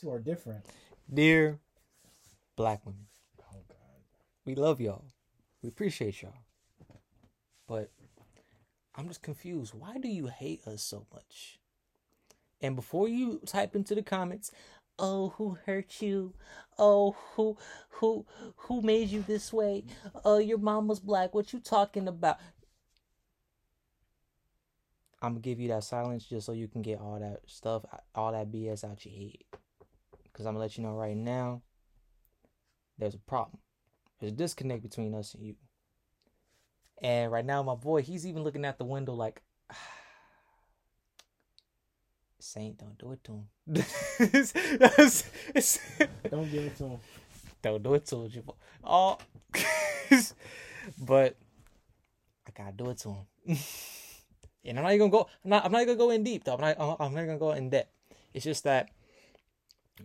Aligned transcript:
Two 0.00 0.10
are 0.10 0.20
different. 0.20 0.64
Dear 1.12 1.58
black 2.56 2.84
women, 2.84 3.06
Oh 3.52 3.62
God. 3.68 3.76
we 4.44 4.54
love 4.54 4.80
y'all. 4.80 5.04
We 5.62 5.68
appreciate 5.68 6.22
y'all. 6.22 6.34
But 7.66 7.90
I'm 8.94 9.08
just 9.08 9.22
confused. 9.22 9.74
Why 9.74 9.98
do 9.98 10.08
you 10.08 10.26
hate 10.28 10.66
us 10.66 10.82
so 10.82 11.06
much? 11.12 11.58
And 12.60 12.76
before 12.76 13.08
you 13.08 13.40
type 13.46 13.74
into 13.74 13.94
the 13.94 14.02
comments, 14.02 14.50
oh, 14.98 15.30
who 15.36 15.58
hurt 15.66 16.00
you? 16.00 16.34
Oh, 16.78 17.16
who 17.34 17.56
who 17.90 18.26
who 18.56 18.82
made 18.82 19.08
you 19.08 19.22
this 19.22 19.52
way? 19.52 19.84
Oh, 20.24 20.38
your 20.38 20.58
mom 20.58 20.88
was 20.88 21.00
black. 21.00 21.34
What 21.34 21.52
you 21.52 21.60
talking 21.60 22.08
about? 22.08 22.38
I'm 25.20 25.32
gonna 25.32 25.40
give 25.40 25.58
you 25.58 25.68
that 25.68 25.84
silence 25.84 26.24
just 26.24 26.46
so 26.46 26.52
you 26.52 26.68
can 26.68 26.82
get 26.82 27.00
all 27.00 27.18
that 27.18 27.40
stuff, 27.46 27.84
all 28.14 28.32
that 28.32 28.52
BS 28.52 28.84
out 28.84 29.04
your 29.04 29.14
head. 29.14 29.36
Cause 30.38 30.46
I'm 30.46 30.54
gonna 30.54 30.62
let 30.62 30.78
you 30.78 30.84
know 30.84 30.94
right 30.94 31.16
now, 31.16 31.62
there's 32.96 33.16
a 33.16 33.18
problem. 33.18 33.58
There's 34.20 34.30
a 34.30 34.36
disconnect 34.36 34.84
between 34.84 35.12
us 35.12 35.34
and 35.34 35.42
you. 35.42 35.56
And 37.02 37.32
right 37.32 37.44
now, 37.44 37.60
my 37.64 37.74
boy, 37.74 38.02
he's 38.02 38.24
even 38.24 38.44
looking 38.44 38.64
at 38.64 38.78
the 38.78 38.84
window 38.84 39.14
like, 39.14 39.42
Saint, 42.38 42.78
don't 42.78 42.96
do 42.98 43.10
it 43.10 43.24
to 43.24 43.32
him. 43.32 43.48
Don't 46.30 46.50
give 46.52 46.64
it 46.64 46.76
to 46.76 46.84
him. 46.84 46.98
don't 47.60 47.82
do 47.82 47.94
it 47.94 48.06
to 48.06 48.28
him. 48.28 48.44
Oh, 48.84 49.18
but 51.00 51.36
I 52.46 52.50
gotta 52.54 52.76
do 52.76 52.90
it 52.90 52.98
to 52.98 53.08
him. 53.08 53.26
and 54.64 54.78
I'm 54.78 54.84
not 54.84 54.92
even 54.92 55.10
gonna 55.10 55.24
go. 55.24 55.28
I'm 55.42 55.50
not. 55.50 55.64
I'm 55.64 55.72
not 55.72 55.84
gonna 55.84 55.98
go 55.98 56.10
in 56.10 56.22
deep 56.22 56.44
though. 56.44 56.54
I'm 56.54 56.60
not. 56.60 56.76
I'm 57.00 57.12
not 57.12 57.26
gonna 57.26 57.38
go 57.38 57.50
in 57.50 57.70
depth. 57.70 57.90
It's 58.32 58.44
just 58.44 58.62
that 58.62 58.90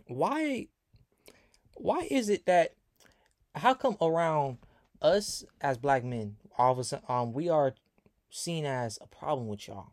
why, 0.06 0.68
why 1.74 2.06
is 2.10 2.28
it 2.28 2.46
that 2.46 2.74
how 3.54 3.74
come 3.74 3.96
around 4.00 4.58
us 5.00 5.44
as 5.60 5.78
black 5.78 6.04
men, 6.04 6.36
all 6.58 6.72
of 6.72 6.78
a 6.78 6.84
sudden, 6.84 7.04
um, 7.08 7.32
we 7.32 7.48
are 7.48 7.74
seen 8.30 8.64
as 8.64 8.98
a 9.00 9.06
problem 9.06 9.46
with 9.46 9.68
y'all. 9.68 9.92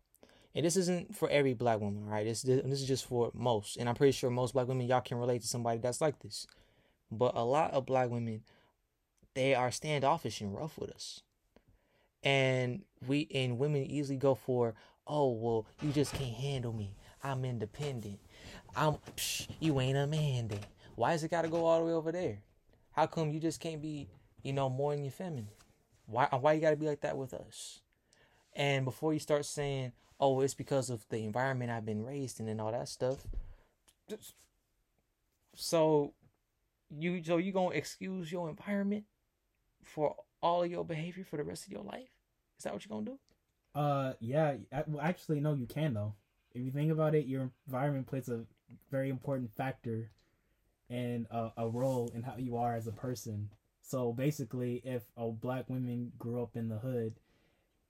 And 0.55 0.65
this 0.65 0.75
isn't 0.75 1.15
for 1.15 1.29
every 1.29 1.53
black 1.53 1.79
woman, 1.79 2.05
right 2.05 2.25
This 2.25 2.41
this 2.41 2.65
is 2.65 2.87
just 2.87 3.05
for 3.05 3.31
most, 3.33 3.77
and 3.77 3.87
I'm 3.87 3.95
pretty 3.95 4.11
sure 4.11 4.29
most 4.29 4.53
black 4.53 4.67
women 4.67 4.85
y'all 4.85 4.99
can 4.99 5.17
relate 5.17 5.41
to 5.43 5.47
somebody 5.47 5.79
that's 5.79 6.01
like 6.01 6.19
this. 6.19 6.45
But 7.09 7.35
a 7.35 7.43
lot 7.43 7.71
of 7.71 7.85
black 7.85 8.09
women, 8.09 8.41
they 9.33 9.55
are 9.55 9.71
standoffish 9.71 10.41
and 10.41 10.53
rough 10.53 10.77
with 10.77 10.91
us, 10.91 11.21
and 12.21 12.81
we 13.07 13.29
and 13.33 13.59
women 13.59 13.83
easily 13.83 14.17
go 14.17 14.35
for, 14.35 14.73
oh 15.07 15.31
well, 15.31 15.67
you 15.81 15.91
just 15.93 16.13
can't 16.13 16.35
handle 16.35 16.73
me. 16.73 16.95
I'm 17.23 17.45
independent. 17.45 18.19
I'm 18.75 18.95
psh, 19.15 19.47
you 19.59 19.79
ain't 19.79 19.97
a 19.97 20.07
man. 20.07 20.49
Why 20.95 21.11
does 21.11 21.23
it 21.23 21.31
got 21.31 21.43
to 21.43 21.49
go 21.49 21.65
all 21.65 21.79
the 21.79 21.85
way 21.85 21.93
over 21.93 22.11
there? 22.11 22.39
How 22.91 23.05
come 23.07 23.31
you 23.31 23.39
just 23.39 23.59
can't 23.59 23.81
be, 23.81 24.07
you 24.43 24.53
know, 24.53 24.69
more 24.69 24.93
than 24.93 25.03
your 25.03 25.11
feminine? 25.11 25.47
Why 26.05 26.27
why 26.31 26.53
you 26.53 26.61
got 26.61 26.71
to 26.71 26.75
be 26.75 26.87
like 26.87 27.01
that 27.01 27.17
with 27.17 27.33
us? 27.33 27.81
And 28.53 28.85
before 28.85 29.13
you 29.13 29.19
start 29.19 29.45
saying, 29.45 29.93
"Oh, 30.19 30.41
it's 30.41 30.53
because 30.53 30.89
of 30.89 31.05
the 31.09 31.23
environment 31.23 31.71
I've 31.71 31.85
been 31.85 32.03
raised 32.03 32.39
in 32.39 32.47
and 32.47 32.59
all 32.59 32.71
that 32.71 32.89
stuff," 32.89 33.25
so 35.55 36.13
you 36.89 37.23
so 37.23 37.37
you 37.37 37.51
gonna 37.51 37.75
excuse 37.75 38.31
your 38.31 38.49
environment 38.49 39.05
for 39.83 40.15
all 40.41 40.63
of 40.63 40.71
your 40.71 40.83
behavior 40.83 41.23
for 41.23 41.37
the 41.37 41.43
rest 41.43 41.65
of 41.65 41.71
your 41.71 41.83
life? 41.83 42.09
Is 42.57 42.63
that 42.63 42.73
what 42.73 42.85
you're 42.85 42.97
gonna 42.97 43.11
do? 43.11 43.19
Uh, 43.79 44.13
yeah. 44.19 44.55
I, 44.71 44.83
well, 44.87 45.01
actually, 45.01 45.39
no, 45.39 45.53
you 45.53 45.65
can 45.65 45.93
though. 45.93 46.15
If 46.53 46.61
you 46.61 46.71
think 46.71 46.91
about 46.91 47.15
it, 47.15 47.25
your 47.25 47.49
environment 47.67 48.07
plays 48.07 48.27
a 48.27 48.45
very 48.89 49.09
important 49.09 49.55
factor 49.55 50.11
and 50.89 51.25
a, 51.31 51.51
a 51.57 51.69
role 51.69 52.11
in 52.13 52.23
how 52.23 52.35
you 52.37 52.57
are 52.57 52.75
as 52.75 52.87
a 52.87 52.91
person. 52.91 53.49
So 53.81 54.13
basically, 54.13 54.81
if 54.85 55.03
a 55.17 55.29
black 55.29 55.69
woman 55.69 56.11
grew 56.17 56.41
up 56.41 56.55
in 56.55 56.69
the 56.69 56.77
hood 56.77 57.15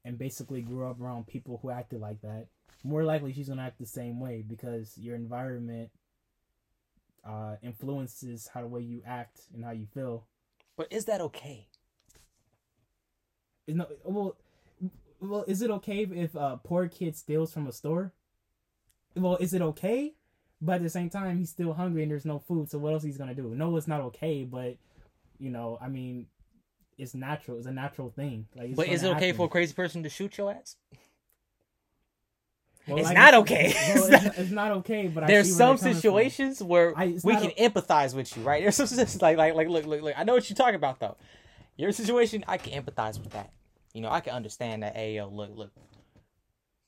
and 0.06 0.18
basically 0.18 0.62
grew 0.62 0.88
up 0.88 1.00
around 1.00 1.28
people 1.28 1.60
who 1.62 1.70
acted 1.70 2.00
like 2.00 2.22
that, 2.22 2.48
more 2.84 3.04
likely 3.04 3.34
she's 3.34 3.50
gonna 3.50 3.62
act 3.62 3.80
the 3.80 3.86
same 3.86 4.20
way 4.20 4.44
because 4.48 4.98
your 4.98 5.16
environment 5.16 5.90
uh, 7.24 7.56
influences 7.62 8.50
how 8.54 8.62
the 8.62 8.68
way 8.68 8.82
you 8.82 9.02
act 9.06 9.42
and 9.54 9.64
how 9.64 9.72
you 9.72 9.86
feel. 9.94 10.26
But 10.78 10.92
is 10.92 11.06
that 11.06 11.22
okay? 11.22 11.68
Is 13.68 13.76
no 13.76 13.88
well, 14.04 14.38
well, 15.20 15.46
is 15.48 15.62
it 15.62 15.70
okay 15.70 16.02
if 16.04 16.34
a 16.36 16.60
poor 16.64 16.88
kid 16.88 17.16
steals 17.16 17.54
from 17.54 17.68
a 17.68 17.72
store? 17.72 18.14
Well, 19.16 19.38
is 19.38 19.54
it 19.54 19.62
okay? 19.62 20.16
But 20.62 20.74
at 20.76 20.84
the 20.84 20.90
same 20.90 21.10
time, 21.10 21.40
he's 21.40 21.50
still 21.50 21.74
hungry 21.74 22.04
and 22.04 22.12
there's 22.12 22.26
no 22.26 22.38
food. 22.40 22.70
So 22.70 22.78
what 22.78 22.94
else 22.94 23.04
he's 23.04 23.18
gonna 23.18 23.34
do? 23.34 23.54
No, 23.56 23.76
it's 23.78 23.88
not 23.88 24.02
okay. 24.02 24.44
But 24.44 24.78
you 25.40 25.50
know, 25.50 25.78
I 25.82 25.88
mean, 25.88 26.28
it's 27.00 27.16
natural. 27.16 27.58
It's 27.58 27.66
a 27.68 27.72
natural 27.72 28.12
thing. 28.12 28.46
Like, 28.56 28.68
it's 28.70 28.76
But 28.76 28.88
is 28.90 29.02
it 29.04 29.08
okay 29.16 29.28
happen. 29.28 29.38
for 29.38 29.46
a 29.48 29.50
crazy 29.50 29.74
person 29.74 30.04
to 30.04 30.10
shoot 30.10 30.38
your 30.38 30.52
ass? 30.52 30.76
Well, 32.88 32.98
it's 32.98 33.08
like- 33.08 33.16
not 33.18 33.34
okay. 33.36 33.74
well, 33.96 34.04
It's 34.06 34.24
not- 34.26 34.38
it's 34.38 34.52
not 34.52 34.72
okay. 34.72 35.08
But 35.08 35.24
I 35.24 35.28
There's 35.28 35.56
some 35.56 35.78
they're 35.78 35.94
from. 35.94 35.94
situations 35.94 36.62
where 36.64 36.94
I- 36.98 37.18
we 37.24 37.36
can 37.38 37.52
empathize 37.52 38.14
with 38.16 38.36
you, 38.36 38.44
right? 38.44 38.62
There's 38.62 38.76
some 38.76 38.88
situations 38.88 39.22
like 39.22 39.38
like 39.38 39.56
like 39.56 39.68
look 39.68 39.86
look 39.86 40.02
look. 40.02 40.14
I 40.18 40.24
know 40.24 40.34
what 40.34 40.50
you're 40.50 40.56
talking 40.58 40.76
about 40.76 41.00
though. 41.00 41.18
Your 41.78 41.92
situation, 41.92 42.44
I 42.48 42.58
can 42.58 42.82
empathize 42.84 43.18
with 43.20 43.32
that. 43.32 43.52
You 43.94 44.02
know, 44.02 44.10
I 44.10 44.20
can 44.20 44.34
understand 44.34 44.84
that. 44.84 44.96
Hey, 44.96 45.16
yo, 45.16 45.28
look 45.28 45.52
look. 45.56 45.72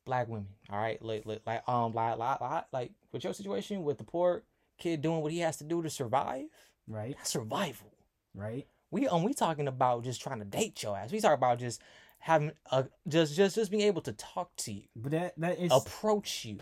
Black 0.06 0.28
women, 0.28 0.48
all 0.70 0.80
right, 0.80 1.02
look 1.02 1.26
look 1.26 1.42
like 1.46 1.68
um 1.68 1.94
like 1.94 2.18
like 2.18 2.42
like, 2.42 2.66
like 2.72 2.92
with 3.12 3.24
your 3.24 3.34
situation 3.34 3.84
with 3.84 3.98
the 3.98 4.04
poor 4.04 4.44
kid 4.78 5.02
doing 5.02 5.22
what 5.22 5.32
he 5.32 5.40
has 5.40 5.58
to 5.58 5.64
do 5.64 5.82
to 5.82 5.90
survive. 5.90 6.46
right, 6.88 7.16
That's 7.18 7.30
survival. 7.32 7.92
right. 8.36 8.68
We 8.92 9.08
um 9.08 9.24
we 9.24 9.34
talking 9.34 9.68
about 9.68 10.04
just 10.04 10.22
trying 10.22 10.40
to 10.40 10.46
date 10.46 10.84
your 10.84 10.98
ass. 10.98 11.12
We 11.12 11.20
talk 11.22 11.38
about 11.38 11.60
just 11.60 11.82
having 12.20 12.52
a 12.72 12.86
just 13.08 13.36
just 13.36 13.56
just 13.56 13.72
being 13.72 13.84
able 13.84 14.02
to 14.02 14.14
talk 14.14 14.56
to 14.58 14.72
you 14.74 14.84
But 14.96 15.12
that 15.12 15.34
that 15.38 15.60
is 15.60 15.72
approach 15.72 16.46
you. 16.46 16.60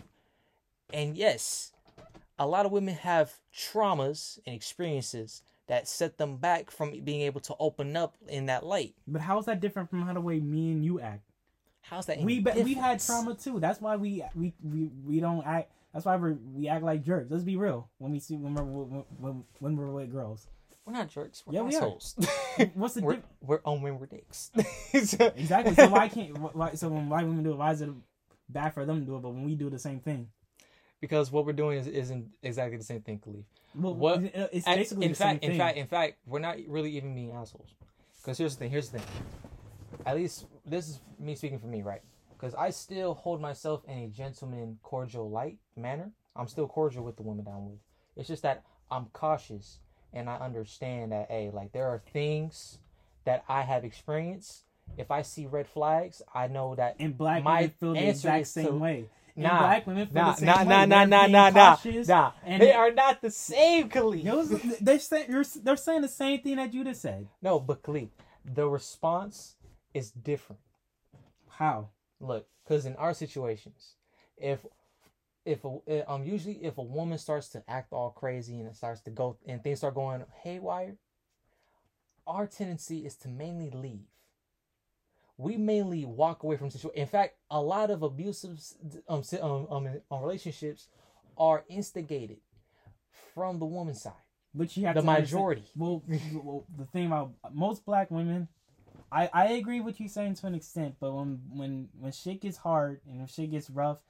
And 0.92 1.16
yes, 1.16 1.72
a 2.38 2.46
lot 2.46 2.66
of 2.66 2.72
women 2.72 2.94
have 2.94 3.32
traumas 3.54 4.38
and 4.46 4.54
experiences 4.54 5.42
that 5.68 5.88
set 5.88 6.18
them 6.18 6.36
back 6.36 6.70
from 6.70 7.00
being 7.04 7.22
able 7.22 7.40
to 7.40 7.54
open 7.58 7.96
up 7.96 8.16
in 8.28 8.46
that 8.46 8.64
light. 8.64 8.94
But 9.06 9.22
how 9.22 9.38
is 9.38 9.46
that 9.46 9.60
different 9.60 9.90
from 9.90 10.02
how 10.02 10.12
the 10.12 10.20
way 10.20 10.40
me 10.40 10.72
and 10.72 10.84
you 10.84 11.00
act? 11.00 11.31
How's 11.82 12.06
that? 12.06 12.20
we 12.20 12.40
be- 12.40 12.62
we 12.62 12.74
had 12.74 13.00
trauma 13.00 13.34
too. 13.34 13.60
That's 13.60 13.80
why 13.80 13.96
we 13.96 14.24
we 14.34 14.54
we, 14.62 14.90
we 15.04 15.20
don't 15.20 15.44
act. 15.46 15.72
That's 15.92 16.06
why 16.06 16.16
we 16.16 16.32
we 16.32 16.68
act 16.68 16.84
like 16.84 17.04
jerks. 17.04 17.30
Let's 17.30 17.44
be 17.44 17.56
real. 17.56 17.90
When 17.98 18.12
we 18.12 18.18
see 18.18 18.36
when 18.36 18.54
we're 18.54 18.62
when, 18.64 19.04
when, 19.18 19.44
when 19.58 19.76
we're 19.76 19.90
with 19.90 20.10
girls, 20.10 20.46
We're 20.86 20.94
not 20.94 21.08
jerks. 21.10 21.42
We're 21.46 21.54
Yeah, 21.54 21.62
we 21.62 21.76
are. 21.76 21.88
what's 22.74 22.94
the 22.94 23.02
we're, 23.02 23.16
diff- 23.16 23.24
we're 23.42 23.60
on 23.64 23.82
when 23.82 23.98
we're 23.98 24.06
dicks. 24.06 24.50
exactly? 24.94 25.74
So 25.74 25.88
why 25.88 26.08
can't 26.08 26.38
why 26.54 26.74
so 26.74 26.88
when 26.88 27.08
white 27.08 27.26
women 27.26 27.42
do 27.44 27.52
it, 27.52 27.58
why 27.58 27.72
is 27.72 27.82
it 27.82 27.90
bad 28.48 28.72
for 28.74 28.86
them 28.86 29.00
to 29.00 29.06
do 29.06 29.16
it, 29.16 29.22
but 29.22 29.30
when 29.30 29.44
we 29.44 29.54
do 29.54 29.68
the 29.70 29.78
same 29.78 30.00
thing? 30.00 30.28
because 31.00 31.32
what 31.32 31.44
we're 31.44 31.52
doing 31.52 31.78
is, 31.78 31.88
isn't 31.88 32.30
exactly 32.44 32.76
the 32.78 32.84
same 32.84 33.00
thing, 33.02 33.18
Khalif. 33.18 33.42
Well, 33.74 33.94
What- 33.94 34.22
it's 34.52 34.64
basically 34.64 35.06
in 35.06 35.12
the 35.12 35.16
fact, 35.18 35.42
same 35.42 35.50
in 35.50 35.58
fact, 35.58 35.76
in 35.76 35.86
fact, 35.88 36.14
we're 36.26 36.38
not 36.38 36.56
really 36.68 36.96
even 36.96 37.12
being 37.14 37.32
assholes. 37.32 37.74
Because 38.22 38.38
here's 38.38 38.54
the 38.54 38.60
thing. 38.60 38.70
Here's 38.70 38.88
the 38.90 38.98
thing. 39.00 39.08
At 40.06 40.14
least 40.16 40.46
this 40.64 40.88
is 40.88 41.00
me 41.18 41.34
speaking 41.34 41.58
for 41.58 41.66
me, 41.66 41.82
right? 41.82 42.02
Because 42.30 42.54
I 42.54 42.70
still 42.70 43.14
hold 43.14 43.40
myself 43.40 43.82
in 43.86 43.98
a 43.98 44.08
gentleman, 44.08 44.78
cordial, 44.82 45.30
light 45.30 45.58
manner. 45.76 46.10
I'm 46.34 46.48
still 46.48 46.66
cordial 46.66 47.04
with 47.04 47.16
the 47.16 47.22
women 47.22 47.44
that 47.44 47.50
I'm 47.52 47.66
with. 47.70 47.78
It's 48.16 48.28
just 48.28 48.42
that 48.42 48.64
I'm 48.90 49.06
cautious 49.12 49.78
and 50.12 50.28
I 50.28 50.36
understand 50.36 51.12
that, 51.12 51.28
hey, 51.30 51.50
like 51.52 51.72
there 51.72 51.86
are 51.86 52.02
things 52.12 52.78
that 53.24 53.44
I 53.48 53.62
have 53.62 53.84
experienced. 53.84 54.62
If 54.98 55.10
I 55.10 55.22
see 55.22 55.46
red 55.46 55.66
flags, 55.68 56.20
I 56.34 56.48
know 56.48 56.74
that 56.74 56.96
and 56.98 57.16
black 57.16 57.42
my 57.44 57.54
women 57.62 57.70
feel 57.80 57.92
the 57.94 58.08
exact 58.08 58.46
same 58.48 58.66
to- 58.66 58.72
way. 58.74 59.04
And 59.34 59.44
Nah, 59.44 59.58
black 59.60 59.86
women 59.86 60.06
feel 60.08 60.14
nah, 60.22 60.30
the 60.32 60.36
same 60.36 60.46
nah, 60.46 60.58
way. 60.58 60.64
nah, 60.64 60.84
nah, 60.84 61.04
nah, 61.06 61.26
nah, 61.26 61.50
nah, 61.50 61.76
nah. 62.06 62.32
and 62.44 62.60
They 62.62 62.72
are 62.72 62.90
not 62.90 63.22
the 63.22 63.30
same, 63.30 63.88
Khalif. 63.88 64.24
Those, 64.24 64.50
they're 64.80 64.98
saying 64.98 65.44
they're 65.62 65.76
saying 65.76 66.02
the 66.02 66.08
same 66.08 66.40
thing 66.42 66.56
that 66.56 66.74
you 66.74 66.84
just 66.84 67.00
said. 67.00 67.26
No, 67.40 67.58
but 67.58 67.82
Khalif, 67.82 68.08
the 68.44 68.68
response 68.68 69.54
is 69.94 70.10
different. 70.10 70.60
How? 71.48 71.88
Look, 72.20 72.46
because 72.64 72.86
in 72.86 72.96
our 72.96 73.14
situations, 73.14 73.94
if 74.36 74.64
if 75.44 75.64
a, 75.64 75.78
eh, 75.88 76.02
um 76.06 76.24
usually 76.24 76.64
if 76.64 76.78
a 76.78 76.82
woman 76.82 77.18
starts 77.18 77.48
to 77.50 77.62
act 77.68 77.92
all 77.92 78.10
crazy 78.10 78.58
and 78.60 78.68
it 78.68 78.76
starts 78.76 79.00
to 79.02 79.10
go 79.10 79.36
and 79.46 79.62
things 79.62 79.78
start 79.78 79.94
going 79.94 80.24
haywire, 80.42 80.96
our 82.26 82.46
tendency 82.46 83.04
is 83.04 83.16
to 83.16 83.28
mainly 83.28 83.70
leave. 83.70 84.06
We 85.36 85.56
mainly 85.56 86.04
walk 86.04 86.42
away 86.44 86.56
from 86.56 86.70
situation. 86.70 87.00
In 87.00 87.08
fact, 87.08 87.34
a 87.50 87.60
lot 87.60 87.90
of 87.90 88.02
abusive 88.02 88.60
um, 89.08 89.22
um, 89.40 89.66
um, 89.70 90.00
um 90.10 90.22
relationships 90.22 90.88
are 91.36 91.64
instigated 91.68 92.38
from 93.34 93.58
the 93.58 93.66
woman's 93.66 94.02
side. 94.02 94.12
But 94.54 94.76
you 94.76 94.86
have 94.86 94.96
The 94.96 95.02
majority. 95.02 95.64
Well, 95.74 96.02
well, 96.32 96.66
the 96.76 96.84
thing 96.86 97.06
about 97.06 97.32
most 97.52 97.84
black 97.84 98.10
women, 98.10 98.48
I 99.12 99.28
I 99.32 99.46
agree 99.52 99.80
with 99.80 100.00
you 100.00 100.08
saying 100.08 100.34
to 100.36 100.46
an 100.46 100.54
extent, 100.54 100.96
but 100.98 101.12
when 101.12 101.40
when 101.52 101.88
when 101.98 102.12
shit 102.12 102.40
gets 102.40 102.56
hard 102.56 103.00
and 103.06 103.22
if 103.22 103.30
shit 103.30 103.50
gets 103.50 103.68
rough, 103.68 104.02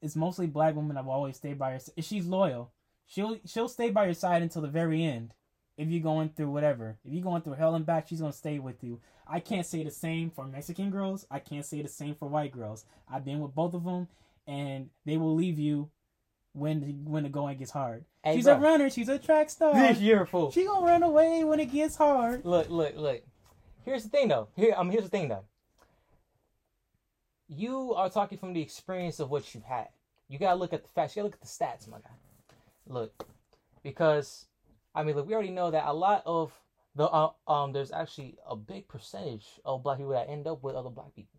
it's 0.00 0.16
mostly 0.16 0.46
black 0.46 0.76
women 0.76 0.94
that 0.94 1.04
will 1.04 1.12
always 1.12 1.36
stay 1.36 1.54
by 1.54 1.72
her. 1.72 1.80
If 1.96 2.04
she's 2.04 2.26
loyal, 2.26 2.72
she'll 3.06 3.38
she'll 3.44 3.68
stay 3.68 3.90
by 3.90 4.04
your 4.04 4.14
side 4.14 4.42
until 4.42 4.62
the 4.62 4.68
very 4.68 5.04
end. 5.04 5.34
If 5.76 5.88
you're 5.88 6.02
going 6.02 6.28
through 6.28 6.50
whatever, 6.50 6.98
if 7.04 7.12
you're 7.12 7.24
going 7.24 7.42
through 7.42 7.54
hell 7.54 7.74
and 7.74 7.84
back, 7.84 8.06
she's 8.06 8.20
gonna 8.20 8.32
stay 8.32 8.60
with 8.60 8.84
you. 8.84 9.00
I 9.26 9.40
can't 9.40 9.66
say 9.66 9.82
the 9.82 9.90
same 9.90 10.30
for 10.30 10.46
Mexican 10.46 10.90
girls. 10.90 11.26
I 11.30 11.40
can't 11.40 11.64
say 11.64 11.82
the 11.82 11.88
same 11.88 12.14
for 12.14 12.28
white 12.28 12.52
girls. 12.52 12.84
I've 13.08 13.24
been 13.24 13.40
with 13.40 13.54
both 13.54 13.74
of 13.74 13.84
them, 13.84 14.06
and 14.46 14.90
they 15.04 15.16
will 15.16 15.34
leave 15.34 15.58
you 15.58 15.90
when 16.52 17.04
when 17.04 17.24
the 17.24 17.28
going 17.28 17.58
gets 17.58 17.72
hard. 17.72 18.04
Hey, 18.22 18.36
she's 18.36 18.44
bro. 18.44 18.54
a 18.54 18.58
runner. 18.58 18.88
She's 18.88 19.08
a 19.08 19.18
track 19.18 19.50
star. 19.50 19.92
You're 19.98 20.22
a 20.22 20.26
fool. 20.26 20.52
she 20.52 20.64
gonna 20.64 20.86
run 20.86 21.02
away 21.02 21.42
when 21.42 21.58
it 21.58 21.72
gets 21.72 21.96
hard. 21.96 22.44
Look, 22.44 22.70
look, 22.70 22.96
look. 22.96 23.24
Here's 23.84 24.04
the 24.04 24.08
thing, 24.08 24.28
though. 24.28 24.48
Here, 24.56 24.74
um, 24.76 24.90
here's 24.90 25.04
the 25.04 25.10
thing, 25.10 25.28
though. 25.28 25.44
You 27.48 27.94
are 27.94 28.08
talking 28.08 28.38
from 28.38 28.54
the 28.54 28.62
experience 28.62 29.20
of 29.20 29.30
what 29.30 29.54
you've 29.54 29.64
had. 29.64 29.88
You 30.28 30.38
gotta 30.38 30.58
look 30.58 30.72
at 30.72 30.82
the 30.82 30.88
facts. 30.88 31.14
You 31.14 31.20
gotta 31.20 31.26
look 31.26 31.34
at 31.34 31.40
the 31.42 31.46
stats, 31.46 31.88
my 31.88 31.98
guy. 31.98 32.10
Look, 32.86 33.26
because 33.82 34.46
I 34.94 35.02
mean, 35.02 35.16
look, 35.16 35.26
we 35.26 35.34
already 35.34 35.50
know 35.50 35.70
that 35.70 35.84
a 35.86 35.92
lot 35.92 36.22
of 36.24 36.52
the 36.94 37.04
uh, 37.04 37.30
um, 37.46 37.72
there's 37.72 37.92
actually 37.92 38.38
a 38.48 38.56
big 38.56 38.88
percentage 38.88 39.46
of 39.64 39.82
black 39.82 39.98
people 39.98 40.12
that 40.12 40.30
end 40.30 40.46
up 40.46 40.62
with 40.62 40.74
other 40.74 40.90
black 40.90 41.14
people. 41.14 41.33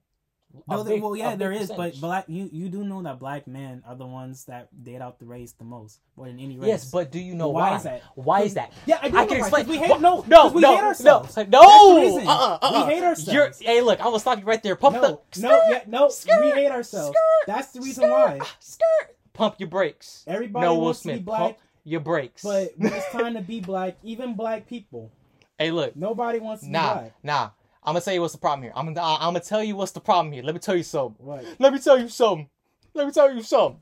No, 0.68 0.84
big- 0.84 1.02
well, 1.02 1.16
yeah, 1.16 1.36
there 1.36 1.52
is, 1.52 1.72
but 1.76 2.00
black 2.00 2.26
you 2.28 2.50
you 2.52 2.70
do 2.70 2.84
know 2.84 3.02
that 3.04 3.20
black 3.20 3.48
men 3.48 3.84
are 3.88 3.96
the 3.96 4.06
ones 4.06 4.46
that 4.46 4.68
date 4.84 5.02
out 5.02 5.20
the 5.20 5.26
race 5.26 5.54
the 5.54 5.64
most 5.64 6.00
more 6.16 6.28
than 6.28 6.40
any 6.40 6.58
race. 6.58 6.68
Yes, 6.68 6.92
but 6.92 7.12
do 7.12 7.20
you 7.20 7.36
know 7.36 7.50
Why 7.50 7.72
why? 7.72 7.78
is 7.78 7.84
that? 7.84 8.02
Why 8.16 8.42
is 8.42 8.54
that? 8.56 8.74
Yeah, 8.86 9.00
I 9.02 9.08
I 9.08 9.26
can 9.26 9.38
explain. 9.38 9.68
we 9.68 9.78
hate- 9.78 10.00
no, 10.02 10.24
no, 10.28 10.48
we 10.50 10.62
no, 10.62 10.76
hate 10.76 10.82
no, 10.82 10.88
ourselves. 10.88 11.36
no. 11.38 11.44
That's 11.44 11.54
the 11.54 11.96
reason. 12.02 12.28
Uh, 12.28 12.32
uh, 12.32 12.58
uh, 12.62 12.86
We 12.88 12.94
hate 12.94 13.00
You're, 13.00 13.08
ourselves. 13.10 13.60
hey, 13.60 13.82
look, 13.82 14.00
I'm 14.00 14.06
gonna 14.08 14.20
stop 14.20 14.40
you 14.40 14.46
right 14.46 14.62
there. 14.64 14.76
Pump 14.76 14.96
No, 14.96 15.22
the 15.32 15.42
no, 15.42 15.62
yeah, 15.70 15.82
no, 15.88 16.10
skirt, 16.10 16.42
we 16.44 16.52
hate 16.52 16.72
ourselves. 16.72 17.10
skirt, 17.18 17.48
That's 17.54 17.72
the 17.72 17.80
reason 17.82 18.04
skirt, 18.06 18.10
why. 18.12 18.40
Skirt. 18.60 19.16
Pump 19.34 19.56
your 19.60 19.70
brakes. 19.70 20.24
Everybody 20.28 20.66
no, 20.66 20.76
wants 20.76 21.00
to 21.00 21.04
Smith. 21.04 21.18
be 21.18 21.24
black, 21.24 21.40
Pump 21.42 21.58
your 21.84 22.00
brakes. 22.00 22.42
but 22.44 22.72
when 22.78 22.94
it's 22.94 23.12
time 23.12 23.34
to 23.36 23.42
be 23.42 23.60
black, 23.60 23.98
even 24.04 24.34
black 24.36 24.68
people, 24.68 25.12
hey, 25.60 25.72
look, 25.72 25.96
nobody 25.96 26.40
wants 26.40 26.64
to 26.64 26.70
nah, 26.72 26.94
be 26.94 27.00
black. 27.02 27.14
nah. 27.24 27.50
I'm 27.86 27.94
gonna 27.94 28.02
tell 28.02 28.16
you 28.16 28.22
what's 28.22 28.34
the 28.34 28.40
problem 28.40 28.64
here. 28.64 28.74
I'm 28.76 28.92
gonna, 28.92 29.02
I'm 29.02 29.34
gonna 29.34 29.42
tell 29.42 29.64
you 29.64 29.76
what's 29.76 29.92
the 29.92 30.02
problem 30.02 30.34
here. 30.34 30.42
Let 30.42 30.56
me 30.56 30.60
tell 30.60 30.76
you 30.76 30.84
something. 30.84 31.24
What? 31.24 31.46
Let 31.60 31.72
me 31.72 31.80
tell 31.80 32.00
you 32.00 32.08
something. 32.08 32.50
Let 32.96 33.06
me 33.06 33.14
tell 33.14 33.32
you 33.32 33.44
something. 33.44 33.82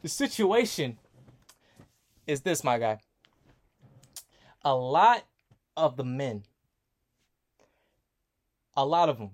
The 0.00 0.08
situation 0.08 0.98
is 2.26 2.40
this, 2.40 2.64
my 2.64 2.78
guy. 2.78 2.98
A 4.64 4.74
lot 4.74 5.24
of 5.76 5.96
the 5.96 6.04
men, 6.04 6.44
a 8.74 8.86
lot 8.86 9.10
of 9.10 9.18
them, 9.18 9.32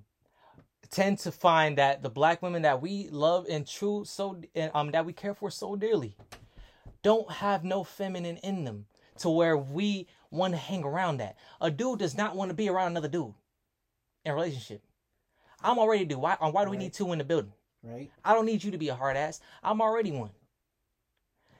tend 0.91 1.19
to 1.19 1.31
find 1.31 1.79
that 1.79 2.03
the 2.03 2.11
black 2.11 2.43
women 2.43 2.63
that 2.63 2.81
we 2.83 3.09
love 3.11 3.47
and 3.51 3.67
true 3.67 4.05
so 4.05 4.41
and 4.55 4.71
um 4.75 4.93
that 4.93 5.05
we 5.05 5.13
care 5.13 5.35
for 5.35 5.51
so 5.51 5.75
dearly 5.75 6.15
don't 7.03 7.31
have 7.33 7.65
no 7.65 7.83
feminine 7.83 8.37
in 8.39 8.65
them 8.65 8.87
to 9.19 9.29
where 9.29 9.57
we 9.57 10.07
want 10.31 10.53
to 10.53 10.59
hang 10.59 10.85
around 10.85 11.19
that. 11.19 11.37
A 11.61 11.71
dude 11.71 11.99
does 11.99 12.17
not 12.17 12.35
want 12.37 12.49
to 12.51 12.55
be 12.55 12.69
around 12.69 12.93
another 12.93 13.09
dude 13.09 13.35
in 14.25 14.33
a 14.33 14.35
relationship. 14.35 14.83
I'm 15.63 15.79
already 15.79 16.05
do. 16.05 16.19
Why, 16.19 16.37
why 16.39 16.65
do 16.65 16.71
we 16.71 16.77
Right. 16.77 16.85
need 16.85 16.93
two 16.93 17.13
in 17.13 17.19
the 17.19 17.25
building? 17.25 17.53
Right? 17.83 18.11
I 18.25 18.35
don't 18.35 18.47
need 18.47 18.65
you 18.65 18.71
to 18.71 18.79
be 18.79 18.89
a 18.89 18.95
hard 18.95 19.17
ass. 19.17 19.41
I'm 19.63 19.81
already 19.81 20.11
one. 20.13 20.31